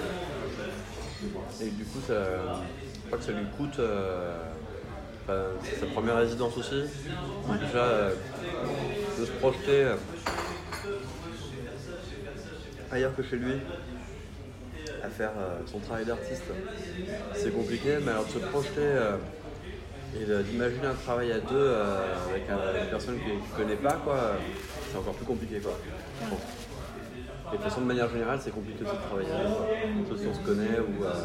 [1.61, 3.79] Et du coup, ça, je crois que ça lui coûte.
[3.79, 4.35] euh,
[5.25, 6.83] enfin, c'est sa première résidence aussi.
[7.61, 8.15] Déjà, euh,
[9.19, 9.97] de se projeter euh,
[12.91, 13.55] ailleurs que chez lui,
[15.03, 16.43] à faire euh, son travail d'artiste,
[17.35, 18.95] c'est compliqué, mais alors de se projeter
[20.17, 21.75] et d'imaginer un travail à deux
[22.31, 24.33] avec un- une personne qu'il ne connaît pas, quoi,
[24.91, 25.59] c'est encore plus compliqué.
[25.61, 25.77] Quoi,
[26.23, 26.41] je pense.
[27.55, 29.69] De toute façon, de manière générale, c'est compliqué aussi de travailler quoi.
[30.09, 31.05] Sauf si on se connaît ou.
[31.05, 31.25] euh,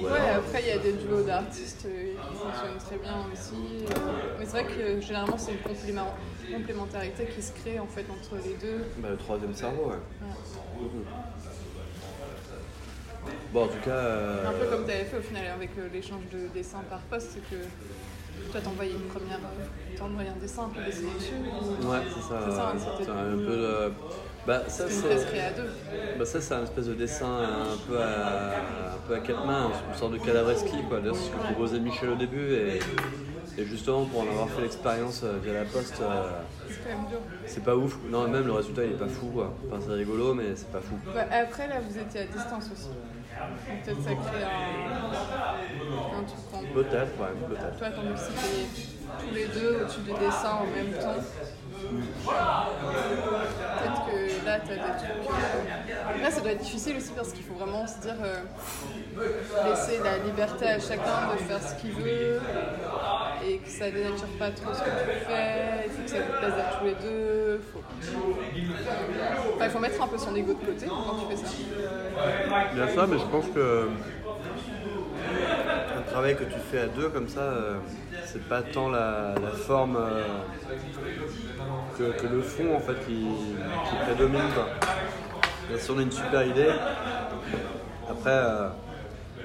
[0.00, 3.84] ou Ouais, après, il y a des duos d'artistes euh, qui fonctionnent très bien aussi.
[3.84, 3.94] euh,
[4.38, 6.14] Mais c'est vrai que généralement, c'est une complément-
[6.52, 8.84] complémentarité qui se crée en fait entre les deux.
[8.98, 9.96] bah, le troisième cerveau, ouais.
[10.22, 10.88] Ouais.
[13.52, 13.90] Bon, en tout cas.
[13.90, 17.00] euh, Un peu comme tu avais fait au final avec euh, l'échange de dessins par
[17.00, 17.60] poste, c'est que
[18.52, 21.34] toi t'envoyais une première, euh, t'envoyais un dessin, puis dessiner dessus.
[21.34, 22.74] ou- Ouais, c'est ça.
[23.00, 23.92] C'est un peu de.
[24.46, 25.26] Bah, ça, c'est.
[25.26, 25.70] créée à deux.
[26.18, 28.56] Bah ça c'est un espèce de dessin un peu à,
[28.94, 30.98] un peu à quatre mains, une sorte de cadavreski quoi.
[31.00, 32.78] D'ailleurs c'est ce que proposait Michel au début et,
[33.58, 36.30] et justement pour en avoir fait l'expérience euh, via la poste, euh,
[37.46, 37.96] C'est quand pas ouf.
[38.10, 39.54] Non même le résultat il est pas fou quoi.
[39.66, 40.94] Enfin c'est rigolo mais c'est pas fou.
[41.14, 42.90] Bah, après là, vous étiez à distance aussi.
[43.84, 47.76] Peut-être ça crée un, un truc en Peut-être ouais, peut-être.
[47.78, 48.66] Toi, que c'était
[49.18, 51.20] tous les deux au-dessus du dessin en même temps.
[54.44, 56.22] Là, tu as des trucs.
[56.22, 58.42] Là, ça doit être difficile aussi parce qu'il faut vraiment se dire euh,
[59.68, 62.40] laisser la liberté à chacun de faire ce qu'il veut
[63.46, 65.86] et que ça dénature pas trop ce que tu fais.
[65.86, 67.60] Il faut que ça vous plaise à tous les deux.
[69.54, 71.52] Enfin, il faut mettre un peu son ego de côté quand tu fais ça.
[72.72, 73.88] Il y a ça mais je pense que
[76.14, 77.74] travail que tu fais à deux comme ça, euh,
[78.24, 80.22] c'est pas tant la, la forme euh,
[81.98, 83.16] que, que le fond en fait qui,
[83.88, 84.40] qui prédomine.
[85.76, 86.70] Si on a une super idée,
[88.08, 88.68] après euh,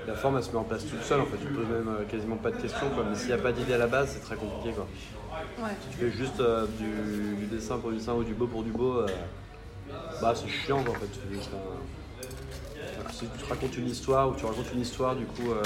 [0.05, 2.35] la forme elle se met en place toute seule en fait, tu poses même quasiment
[2.35, 3.03] pas de questions quoi.
[3.09, 4.85] mais s'il n'y a pas d'idée à la base c'est très compliqué quoi.
[5.63, 5.71] Ouais.
[5.91, 6.39] Tu fais juste
[6.77, 9.01] du, du dessin pour du dessin ou du beau pour du beau,
[10.21, 11.07] bah c'est chiant quoi en fait.
[11.07, 15.15] Tu fais juste un- si tu te racontes une histoire ou tu racontes une histoire
[15.15, 15.63] du coup euh,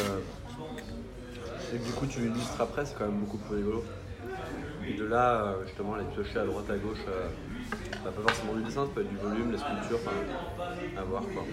[1.79, 3.83] du coup tu l'illustres après c'est quand même beaucoup plus rigolo.
[4.87, 7.27] Et de là euh, justement aller piocher à droite à gauche, euh,
[8.03, 9.99] bah, pas forcément du dessin, ça peut être du volume, la sculpture,
[10.97, 11.45] à voir quoi.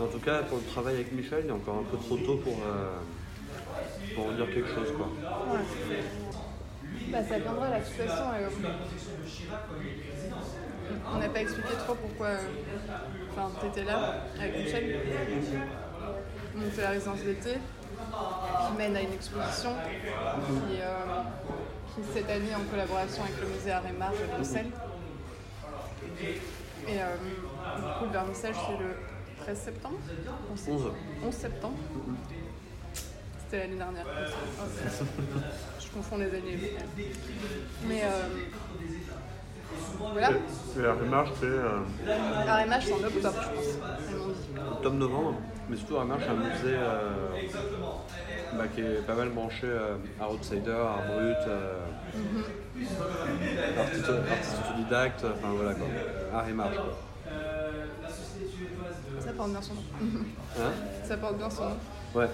[0.00, 2.36] En tout cas pour le travail avec Michel il est encore un peu trop tôt
[2.36, 2.98] pour, euh,
[4.14, 5.08] pour en dire quelque chose quoi.
[7.12, 8.24] Bah, ça viendra façon.
[8.34, 8.48] euh,
[11.14, 12.38] on n'a pas expliqué trop pourquoi euh,
[13.60, 14.98] tu étais là avec Michel.
[16.54, 17.54] Donc, c'est la résidence d'été.
[17.54, 19.70] qui mène à une exposition
[20.46, 21.22] qui, euh,
[21.94, 24.70] qui cette année en collaboration avec le musée Art et Marge de Bruxelles.
[26.86, 28.96] Et euh, du coup, le vernissage, c'est le
[29.44, 29.96] 13 septembre
[30.68, 30.92] 11.
[31.24, 31.76] 11 septembre.
[33.38, 34.06] C'était l'année dernière.
[34.06, 34.64] Oh,
[35.80, 36.76] Je confonds les années.
[37.86, 38.28] Mais euh,
[40.12, 40.30] voilà.
[40.30, 44.70] Et la remarche, c'est euh, RMH, c'est en octobre, je pense.
[44.72, 45.34] Octobre-novembre.
[45.68, 47.10] Mais surtout, Remarche, c'est un musée euh,
[48.56, 51.80] bah, qui est pas mal branché euh, art outsider, art brut, euh,
[53.78, 55.86] artiste, artiste autodidacte, enfin voilà quoi.
[56.54, 56.98] Marche quoi.
[59.20, 59.82] Ça porte bien son nom.
[60.58, 60.72] Hein?
[61.02, 61.76] Ça porte bien son nom.
[62.14, 62.28] Ouais.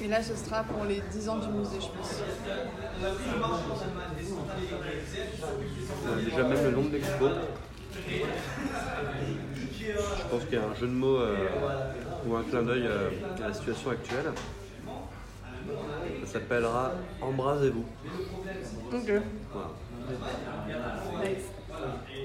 [0.00, 2.20] Et là, ce sera pour les 10 ans du musée, je pense.
[6.24, 7.28] Déjà même le nom de l'expo.
[7.96, 9.92] Je
[10.30, 11.36] pense qu'il y a un jeu de mots euh,
[12.26, 13.08] ou un clin d'œil euh,
[13.42, 14.32] à la situation actuelle.
[16.24, 17.84] Ça s'appellera Embrasez-vous.
[18.92, 19.12] Ok.
[19.52, 19.70] Voilà.
[21.24, 21.46] Nice.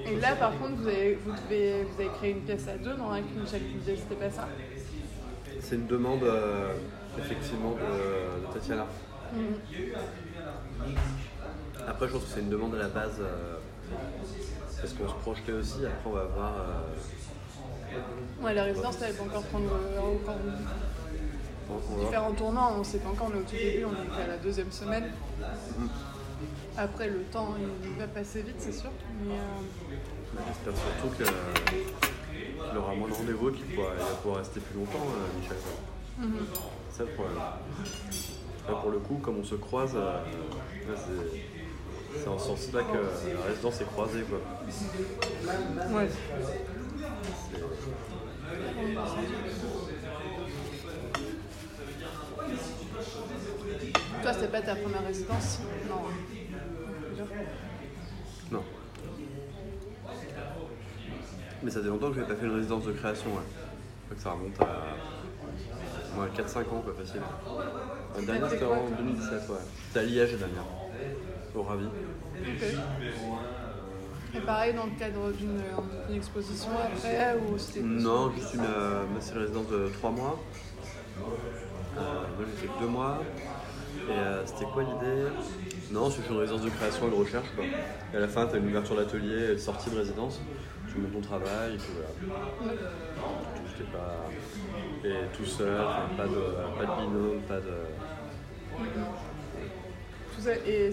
[0.06, 2.94] Et là, par contre, vous avez, vous, devez, vous avez créé une pièce à deux
[2.94, 4.48] dans une chaque musée, c'était pas ça?
[5.60, 6.74] C'est une demande euh,
[7.18, 8.86] effectivement de, de Tatiana.
[11.86, 13.56] Après, je pense que c'est une demande à la base euh,
[14.80, 15.84] parce qu'on se projetait aussi.
[15.86, 16.52] Après, on va voir.
[16.58, 16.80] euh,
[18.42, 20.38] Ouais, la résidence, là, elle peut encore prendre euh, encore
[22.00, 22.76] différents tournants.
[22.78, 25.10] On sait pas encore, on est au tout début, on est qu'à la deuxième semaine.
[26.76, 28.90] Après, le temps, il va passer vite, c'est sûr.
[29.26, 33.82] Mais euh, J'espère surtout qu'il aura moins de rendez-vous et qu'il va
[34.22, 35.56] pouvoir rester plus longtemps, euh, Michel.
[36.92, 37.36] C'est ça le problème.
[38.68, 40.18] Là, pour le coup, comme on se croise, euh,
[40.88, 44.22] là, c'est, c'est en ce sens-là que la résidence est croisée.
[44.22, 44.38] Quoi.
[45.98, 46.08] ouais.
[46.08, 47.82] C'est-
[54.22, 55.60] Toi, c'était pas ta première résidence?
[55.88, 57.26] Non.
[58.52, 58.62] Non.
[61.62, 63.30] Mais ça fait longtemps que je n'ai pas fait une résidence de création.
[63.34, 63.40] Ouais.
[63.46, 64.91] Je crois que ça remonte à
[66.18, 67.20] ouais, 4-5 ans, quoi, facile.
[68.16, 69.56] La dernière, c'était en toi 2017, ouais.
[69.88, 70.64] C'était à Liège, la dernière.
[71.54, 71.86] Au Ravi.
[74.34, 75.58] Et pareil, dans le cadre d'une
[76.08, 80.10] d'une exposition après, ou c'était plus- Non, juste une, euh, c'est une résidence de 3
[80.10, 80.40] mois.
[81.18, 83.20] Euh, moi, j'ai fait que 2 mois.
[84.08, 85.24] Et euh, c'était quoi l'idée?
[85.92, 87.46] Non, c'est une résidence de création et de recherche.
[87.54, 87.64] Quoi.
[88.14, 90.40] Et à la fin, tu as une ouverture d'atelier et de sortie de résidence.
[90.90, 92.72] Tu montes ton travail, et puis voilà.
[93.82, 95.28] T'es pas.
[95.36, 95.76] Tout seul,
[96.16, 97.74] pas, de, pas de binôme, pas de.
[100.34, 100.90] Tout ça, et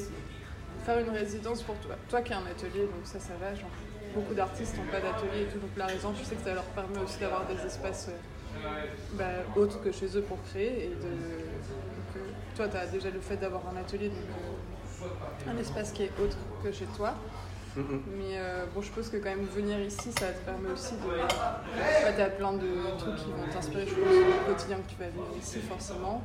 [0.85, 1.95] faire une résidence pour toi.
[2.09, 3.53] Toi qui as un atelier, donc ça, ça va.
[3.53, 3.69] Genre,
[4.13, 5.59] beaucoup d'artistes n'ont pas d'atelier et tout.
[5.59, 9.25] Donc la résidence, je sais que ça leur permet aussi d'avoir des espaces euh, bah,
[9.55, 10.85] autres que chez eux pour créer.
[10.85, 12.25] Et de, euh,
[12.55, 14.17] toi, tu as déjà le fait d'avoir un atelier, donc
[15.03, 17.15] euh, un espace qui est autre que chez toi.
[17.79, 18.01] Mm.
[18.17, 22.15] Mais euh, bon, je pense que quand même venir ici, ça te permet aussi de.
[22.17, 25.35] T'as plein de trucs qui vont t'inspirer, je pense, au quotidien que tu vas vivre
[25.41, 26.23] ici, forcément.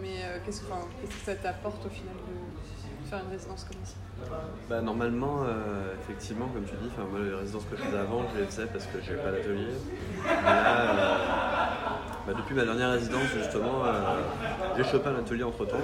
[0.00, 3.82] Mais euh, qu'est-ce, que, enfin, que ça t'apporte au final de faire une résidence comme
[3.82, 3.96] ici?
[4.68, 8.40] Bah, normalement, euh, effectivement, comme tu dis, moi, les résidences que je faisais avant, je
[8.40, 9.74] les faisais parce que j'avais pas d'atelier.
[10.24, 10.94] Mais là,
[12.26, 13.84] bah, depuis ma dernière résidence, justement,
[14.76, 15.76] j'ai chopé un atelier entre temps.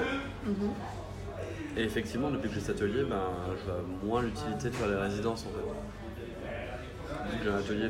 [1.77, 3.23] Et effectivement, depuis que j'ai cet atelier, ben,
[3.59, 7.39] je vois moins l'utilité de faire les résidences en fait.
[7.39, 7.89] Que j'ai un atelier,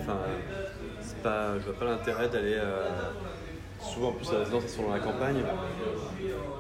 [1.23, 2.57] pas, je vois pas l'intérêt d'aller.
[2.57, 2.89] euh,
[3.81, 5.43] souvent, en plus, les résidences elles sont dans la campagne,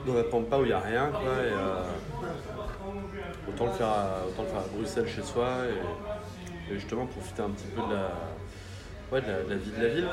[0.06, 1.20] dans la pampa où il n'y a rien, quoi.
[1.22, 1.82] Euh,
[3.48, 5.48] autant, le faire à, autant le faire à Bruxelles chez soi
[6.70, 8.10] et, justement profiter un petit peu de la,
[9.12, 10.08] ouais, de la, vie de la ville,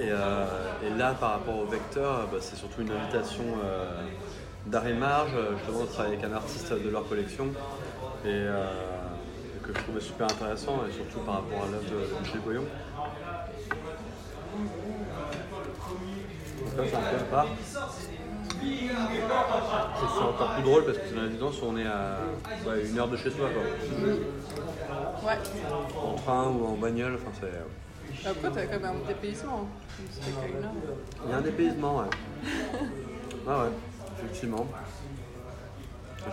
[0.00, 0.46] euh,
[0.84, 3.44] et là, par rapport au vecteur, bah, c'est surtout une invitation
[4.72, 7.46] euh, et marge, euh, justement de travailler avec un artiste de leur collection,
[8.24, 8.66] et euh,
[9.62, 12.64] que je trouvais super intéressant, et surtout par rapport à l'œuvre de, Michel Goyon.
[16.60, 17.46] Donc là, c'est un peu part.
[18.60, 22.18] C'est encore plus drôle parce que c'est une résidence où on est à
[22.66, 23.62] ouais, une heure de chez soi, quoi.
[25.26, 25.38] Ouais.
[26.02, 28.26] En train ou en bagnole, enfin c'est.
[28.28, 29.66] Après, t'as quand même un dépaysement.
[29.66, 30.30] hein.
[31.24, 32.10] Il y a un dépaysement, ouais.
[33.46, 33.70] Ah ouais,
[34.24, 34.66] effectivement.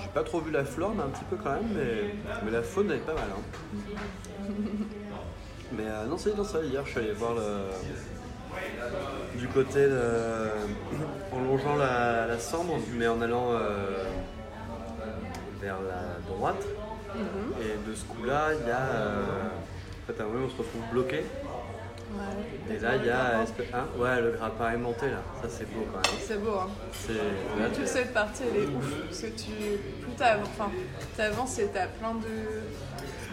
[0.01, 2.61] J'ai pas trop vu la flore, mais un petit peu quand même, mais, mais la
[2.63, 3.23] faune elle est pas mal.
[3.35, 3.41] Hein.
[5.73, 6.59] Mais euh, non, c'est dans ça.
[6.61, 7.69] Hier, je suis allé voir le...
[9.39, 10.01] du côté de...
[11.31, 14.03] en longeant la, la Sambre, mais en allant euh,
[15.61, 16.61] vers la droite.
[17.15, 18.79] Et de ce coup-là, il y a.
[18.81, 19.23] euh,
[20.03, 21.23] En fait, à un moment, on se retrouve bloqué.
[22.13, 22.75] Ouais.
[22.75, 23.39] Et là, il y a.
[23.39, 25.21] hein, ouais, le grappin aimanté là.
[25.41, 26.19] Ça, c'est beau quand même.
[26.21, 26.69] C'est beau, hein.
[27.59, 28.93] Là, sais, cette partie, elle est ouf.
[29.05, 29.51] Parce que tu,
[30.01, 30.71] plus t'avances, enfin,
[31.15, 32.61] t'avances et t'as plein de,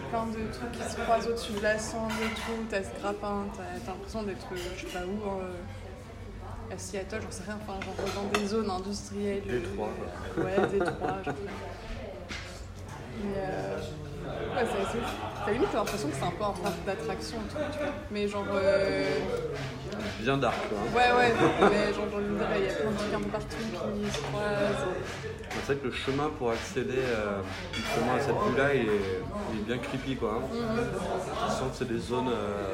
[0.09, 2.65] plein de trucs qui se croisent au-dessus de la cendre et tout.
[2.69, 7.43] T'as ce grappin, t'as l'impression d'être, je sais pas où, euh, à Seattle, j'en sais
[7.45, 9.41] rien, enfin, genre dans des zones industrielles.
[9.45, 9.89] Détroit.
[10.37, 11.51] euh, Ouais, Détroit, je sais pas.
[13.21, 13.77] Mais euh,
[14.55, 15.15] ouais, c'est assez ouf.
[15.45, 17.91] T'as limite l'impression que c'est un peu un parc d'attraction, tu vois.
[18.11, 18.45] Mais genre.
[18.53, 19.03] euh,
[20.21, 20.77] Bien dark quoi.
[20.77, 20.95] hein.
[20.95, 21.33] Ouais, ouais,
[21.71, 24.85] mais genre, dire, il y a plein de trucs un peu partout qui se croisent.
[25.65, 27.39] C'est vrai que le chemin pour accéder euh,
[27.73, 28.85] justement à cette vue-là, il est,
[29.53, 30.35] il est bien creepy quoi.
[30.35, 30.41] hein.
[30.51, 32.29] Tu sens que c'est des zones.
[32.29, 32.73] euh,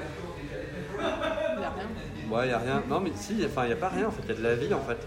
[1.57, 1.87] Il y a rien.
[2.29, 2.83] Ouais, il a rien.
[2.89, 4.43] Non, mais si, enfin, il n'y a pas rien en fait, il y a de
[4.43, 4.97] la vie en fait.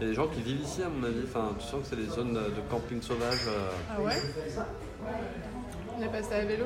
[0.00, 1.22] Il y a des gens qui vivent ici à mon avis.
[1.24, 3.38] Enfin, tu sens que c'est des zones de camping sauvage.
[3.48, 4.16] euh, Ah ouais?
[6.02, 6.64] On est passé à vélo.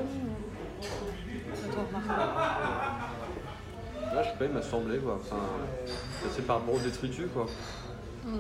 [4.14, 5.18] Là, je sais pas, il m'a semblé quoi.
[5.20, 5.37] Enfin,
[6.35, 7.46] c'est par rapport détritus quoi.
[8.25, 8.38] Hmm.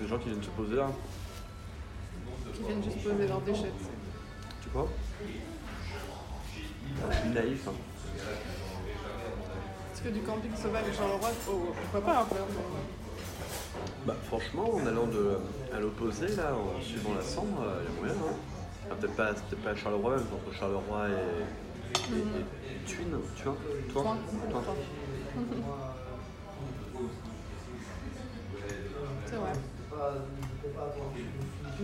[0.00, 0.88] Des gens qui viennent se poser là.
[2.54, 3.72] Qui viennent juste poser leurs déchets.
[3.78, 3.86] tu.
[4.62, 4.88] Tu crois?
[7.10, 7.66] Je suis naïf.
[7.66, 7.72] hein.
[9.90, 12.36] Parce que du camping sauvage sur le roi, oh, pourquoi pas un peu
[14.06, 15.38] Bah, franchement, en allant de,
[15.74, 18.14] à l'opposé, là, en suivant la Sambre, il y a moyen.
[18.14, 18.55] Hein.
[18.90, 19.16] Enfin, peut-être
[19.62, 21.12] pas, Charleroi, même entre Charleroi et,
[22.14, 22.44] et, et-
[22.86, 23.56] Thuin, tu vois
[23.92, 24.16] Toi
[24.50, 24.74] Toi Toi.
[29.26, 29.52] C'est vrai.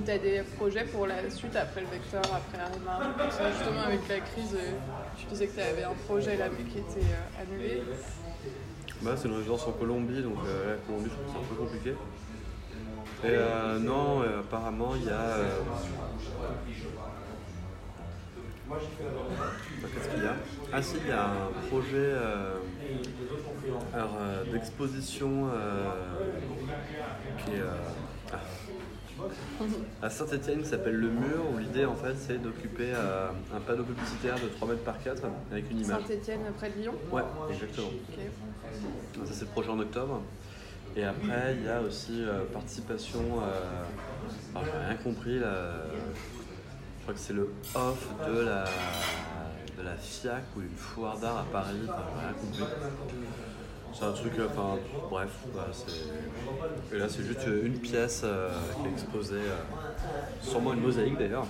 [0.06, 3.80] T'as des projets pour la suite après le vecteur, après la remarque Parce que Justement,
[3.82, 4.70] avec la crise, euh,
[5.18, 7.82] tu disais que tu avais un projet là mais qui était euh, annulé.
[9.02, 11.56] Bah, c'est une résidence en Colombie, donc euh, la Colombie, je trouve que c'est un
[11.56, 11.94] peu compliqué.
[13.24, 15.12] Et euh, non, euh, apparemment, il y a.
[15.36, 15.60] euh,
[19.94, 20.34] Qu'est-ce qu'il y a?
[20.72, 22.12] Ah, si, il y a un projet
[24.52, 25.48] d'exposition
[27.44, 27.62] qui est.
[28.32, 28.38] ah,
[30.02, 33.84] à Saint-Etienne qui s'appelle Le Mur, où l'idée en fait c'est d'occuper euh, un panneau
[33.84, 36.02] publicitaire de 3 mètres par 4 avec une image.
[36.08, 36.94] Saint-Etienne près de Lyon?
[37.12, 37.88] Ouais, exactement.
[39.24, 40.22] Ça c'est le projet en octobre.
[40.96, 43.20] Et après il y a aussi euh, participation.
[43.42, 43.84] Euh,
[44.54, 45.72] alors, j'ai rien compris là.
[46.98, 48.64] Je crois que c'est le off de la
[49.78, 51.78] de la FIAC ou une foire d'art à Paris.
[51.88, 52.64] Enfin, j'ai rien compris.
[53.94, 54.78] C'est un truc, enfin
[55.10, 55.28] bref,
[55.72, 58.48] c'est- et là c'est juste une pièce euh,
[58.80, 61.46] qui est exposée, euh, sûrement une mosaïque d'ailleurs.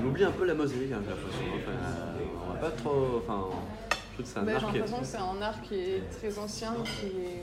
[0.00, 1.44] On oublie un peu la mosaïque, hein, j'ai l'impression.
[2.46, 3.22] On va pas trop.
[3.26, 3.46] Enfin,
[4.22, 7.06] que c'est un Bah, J'ai l'impression que c'est un art qui est très ancien, qui
[7.06, 7.42] est,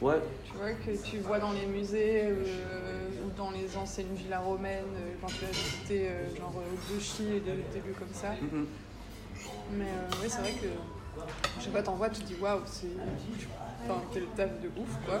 [0.00, 4.42] Ouais, tu vois, que tu vois dans les musées euh, ou dans les anciennes villas
[4.42, 8.32] romaines, euh, quand tu as visité euh, genre euh, Gauchy et des, lieux comme ça.
[8.40, 8.66] mhm.
[9.72, 10.68] Mais euh, oui, c'est vrai que
[11.58, 12.86] je sais pas, t'en vois, tu te dis waouh, c'est.
[13.88, 15.20] Enfin, quel taf de ouf quoi.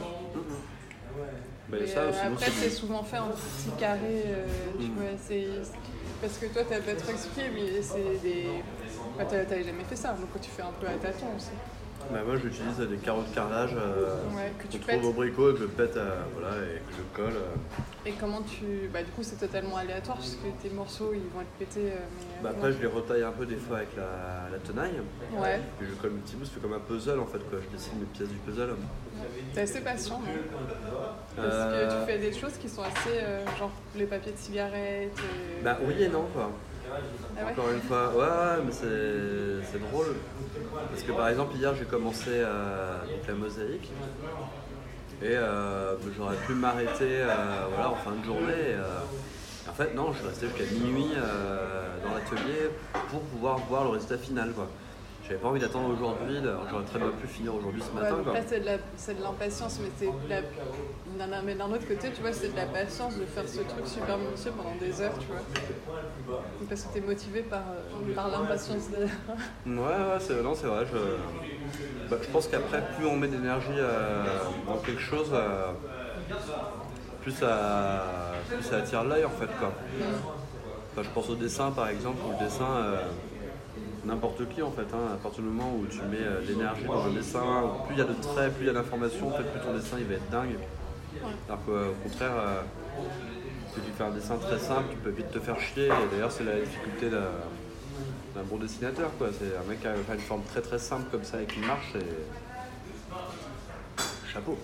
[1.86, 4.46] Ça, euh, sinon, après, c'est souvent fait en petit carré, euh,
[4.78, 4.94] tu Mm.
[4.94, 5.46] vois, c'est.
[6.20, 8.62] Parce que toi, t'as pas trop expliqué, mais c'est des.
[9.18, 11.50] Bah, t'as t'avais jamais fait ça, donc tu fais un peu à tâtons aussi.
[12.12, 15.00] Bah, moi j'utilise des carreaux de carrelage euh, Ouais, que tu qu'on pètes.
[15.00, 17.32] trouve au bricot et que je pète euh, voilà, et que je colle.
[17.34, 18.08] euh.
[18.08, 18.88] Et comment tu.
[18.92, 21.90] Bah, du coup, c'est totalement aléatoire, parce que tes morceaux, ils vont être pétés.
[21.90, 25.00] euh, mais, Bah, après je les retaille un peu des fois avec la, la tenaille.
[25.36, 27.58] Ouais, Et je colle mes petits bouts, je fais comme un puzzle en fait quoi.
[27.60, 28.76] Je dessine mes pièces du puzzle.
[29.52, 30.62] t'es assez patient, non
[31.34, 33.18] Parce que tu fais des choses qui sont assez.
[33.58, 35.18] genre les papiers de cigarettes.
[35.18, 36.52] euh, Bah oui et non quoi.
[36.92, 40.16] Ah Encore une fois, ouais, mais c'est, drôle.
[40.90, 43.90] Parce que par exemple, hier j'ai commencé euh, donc la mosaïque.
[45.22, 48.76] Et euh, j'aurais pu m'arrêter euh, voilà, en fin de journée.
[49.68, 51.12] en fait, non, je suis resté jusqu'à minuit
[52.04, 52.70] dans l'atelier
[53.10, 54.52] pour pouvoir voir le résultat final.
[55.26, 56.36] J'avais pas envie d'attendre aujourd'hui,
[56.70, 58.16] j'aurais très bien pu finir aujourd'hui ce Ouais, matin.
[58.22, 58.40] donc là,
[58.96, 60.08] c'est de l'impatience, mais c'est
[61.44, 64.18] mais d'un autre côté, tu vois, c'est de la patience de faire ce truc super
[64.18, 66.38] minutieux pendant des heures, tu vois.
[66.68, 69.04] Parce que t'es motivé par, euh, par l'impatience de...
[69.70, 70.84] Ouais, ouais, c'est, non, c'est vrai.
[70.92, 74.22] Je, bah, je pense qu'après, plus on met d'énergie euh,
[74.68, 75.72] dans quelque chose, euh,
[77.22, 78.04] plus, ça,
[78.48, 79.48] plus ça attire l'œil en fait.
[79.58, 79.72] Quoi.
[80.92, 82.96] Enfin, je pense au dessin par exemple, où le dessin, euh,
[84.06, 87.04] n'importe qui en fait, hein, à partir du moment où tu mets euh, l'énergie dans
[87.04, 87.42] un dessin,
[87.86, 90.06] plus il y a de traits, plus il y a d'informations, plus ton dessin il
[90.06, 90.56] va être dingue.
[91.48, 92.62] Alors qu'au contraire, euh,
[93.74, 95.86] si tu fais un dessin très simple, tu peux vite te faire chier.
[95.86, 99.10] Et d'ailleurs, c'est la difficulté d'un bon dessinateur.
[99.18, 99.28] quoi.
[99.38, 101.94] C'est un mec qui a une forme très très simple comme ça et qui marche.
[101.94, 102.04] Et...
[104.32, 104.58] Chapeau.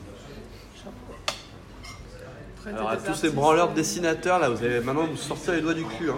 [2.57, 5.17] Après, t'as Alors à tous ces branleurs de euh, dessinateurs là, vous allez maintenant vous
[5.17, 6.11] sortir les doigts du cul.
[6.11, 6.15] hein.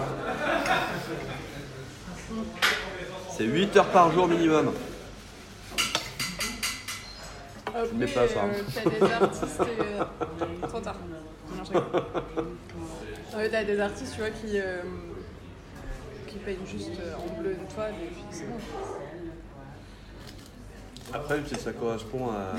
[3.37, 4.73] C'est 8 heures par jour minimum.
[7.67, 8.45] Après, mets pas ça.
[8.45, 9.61] euh, t'as des artistes.
[9.61, 10.05] euh,
[10.69, 10.95] Trop tard.
[11.57, 11.91] Non, je rigole.
[13.37, 14.61] Ouais, t'as des artistes, tu vois, qui.
[14.61, 14.83] euh,
[16.29, 18.57] qui peignent juste en bleu une toile et puis c'est bon.
[21.13, 22.55] Après, si ça correspond à.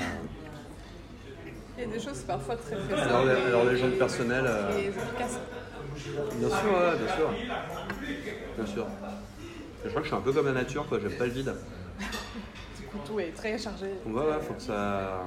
[1.78, 4.44] Il y a des choses parfois très très Alors, les, alors, gens de personnel.
[4.46, 4.70] euh.
[6.36, 7.30] Bien sûr, ouais, bien sûr.
[8.58, 8.86] Bien sûr.
[9.86, 10.98] Je crois que je suis un peu comme la nature, quoi.
[11.00, 11.54] J'aime pas le vide.
[12.78, 13.86] Du coup, tout est très chargé.
[14.04, 15.24] Ouais, ouais, faut que ça.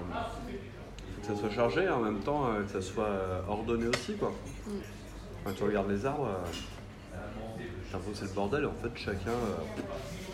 [1.16, 4.16] Faut que ça soit chargé, en même temps, euh, que ça soit euh, ordonné aussi,
[4.16, 4.32] quoi.
[5.46, 6.46] Quand tu regardes les arbres, euh,
[7.88, 9.30] j'ai l'impression que c'est le bordel, et en fait, chacun.
[9.32, 9.56] euh,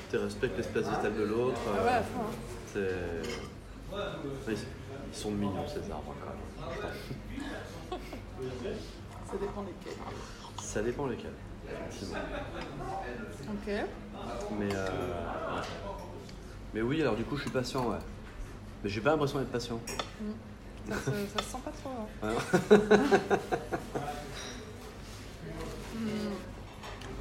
[0.09, 1.61] tu respectes l'espace vital de l'autre.
[1.67, 2.21] euh, ouais, à fond.
[2.21, 2.31] hein.
[2.73, 4.51] C'est.
[4.51, 7.99] Ils sont mignons ces arbres quand même.
[9.25, 9.93] Ça dépend lesquels.
[10.59, 11.31] Ça dépend lesquels.
[11.89, 12.19] effectivement.
[13.53, 13.73] Ok.
[14.59, 14.87] Mais, euh,
[16.73, 17.97] mais oui, alors du coup je suis patient, ouais.
[18.83, 19.79] Mais j'ai pas l'impression d'être patient.
[20.87, 21.91] Ça se, ça se sent pas trop.
[22.23, 22.29] hein.
[22.71, 22.77] Ouais.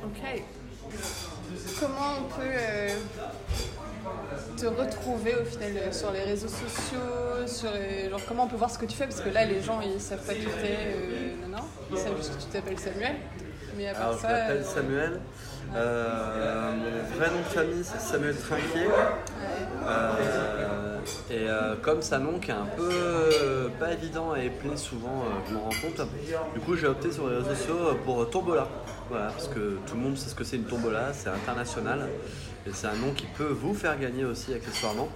[0.05, 0.43] Ok.
[1.81, 2.89] Comment on peut euh,
[4.57, 8.57] te retrouver au final euh, sur les réseaux sociaux sur les- genre, Comment on peut
[8.57, 9.07] voir ce que tu fais?
[9.07, 11.35] Parce que là, les gens, ils savent pas qui t'es.
[11.43, 11.65] Non, non?
[11.91, 13.17] Ils savent juste que tu t'appelles Samuel.
[13.77, 14.29] Mais à part Alors je ça.
[14.29, 15.21] m'appelle euh, Samuel.
[15.75, 18.89] Euh, mon vrai nom de famille c'est Samuel Trinquier.
[19.87, 20.99] Euh,
[21.31, 25.25] et euh, comme c'est un nom qui est un peu pas évident à épeler souvent,
[25.49, 26.07] je m'en rends compte.
[26.55, 28.69] Du coup j'ai opté sur les réseaux sociaux pour Tombola.
[29.11, 32.09] Voilà, parce que tout le monde sait ce que c'est une tombola, c'est international.
[32.67, 35.09] Et c'est un nom qui peut vous faire gagner aussi accessoirement.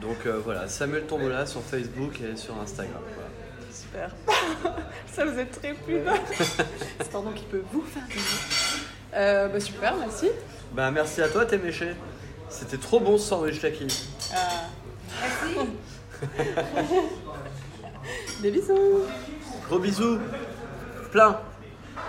[0.00, 3.02] Donc voilà, Samuel Tombola sur Facebook et sur Instagram.
[3.14, 3.30] Voilà.
[3.72, 4.14] Super.
[5.12, 6.14] ça, vous êtes très plus bas.
[7.00, 8.90] C'est un nom qui peut vous faire gagner.
[9.14, 10.30] Euh, bah, super, merci.
[10.72, 11.94] Bah merci à toi Téméché.
[12.48, 13.86] C'était trop bon ce sandwich Taki.
[14.32, 15.64] Euh,
[18.42, 19.02] Des bisous.
[19.68, 20.18] Gros bisous.
[21.10, 21.40] Plein.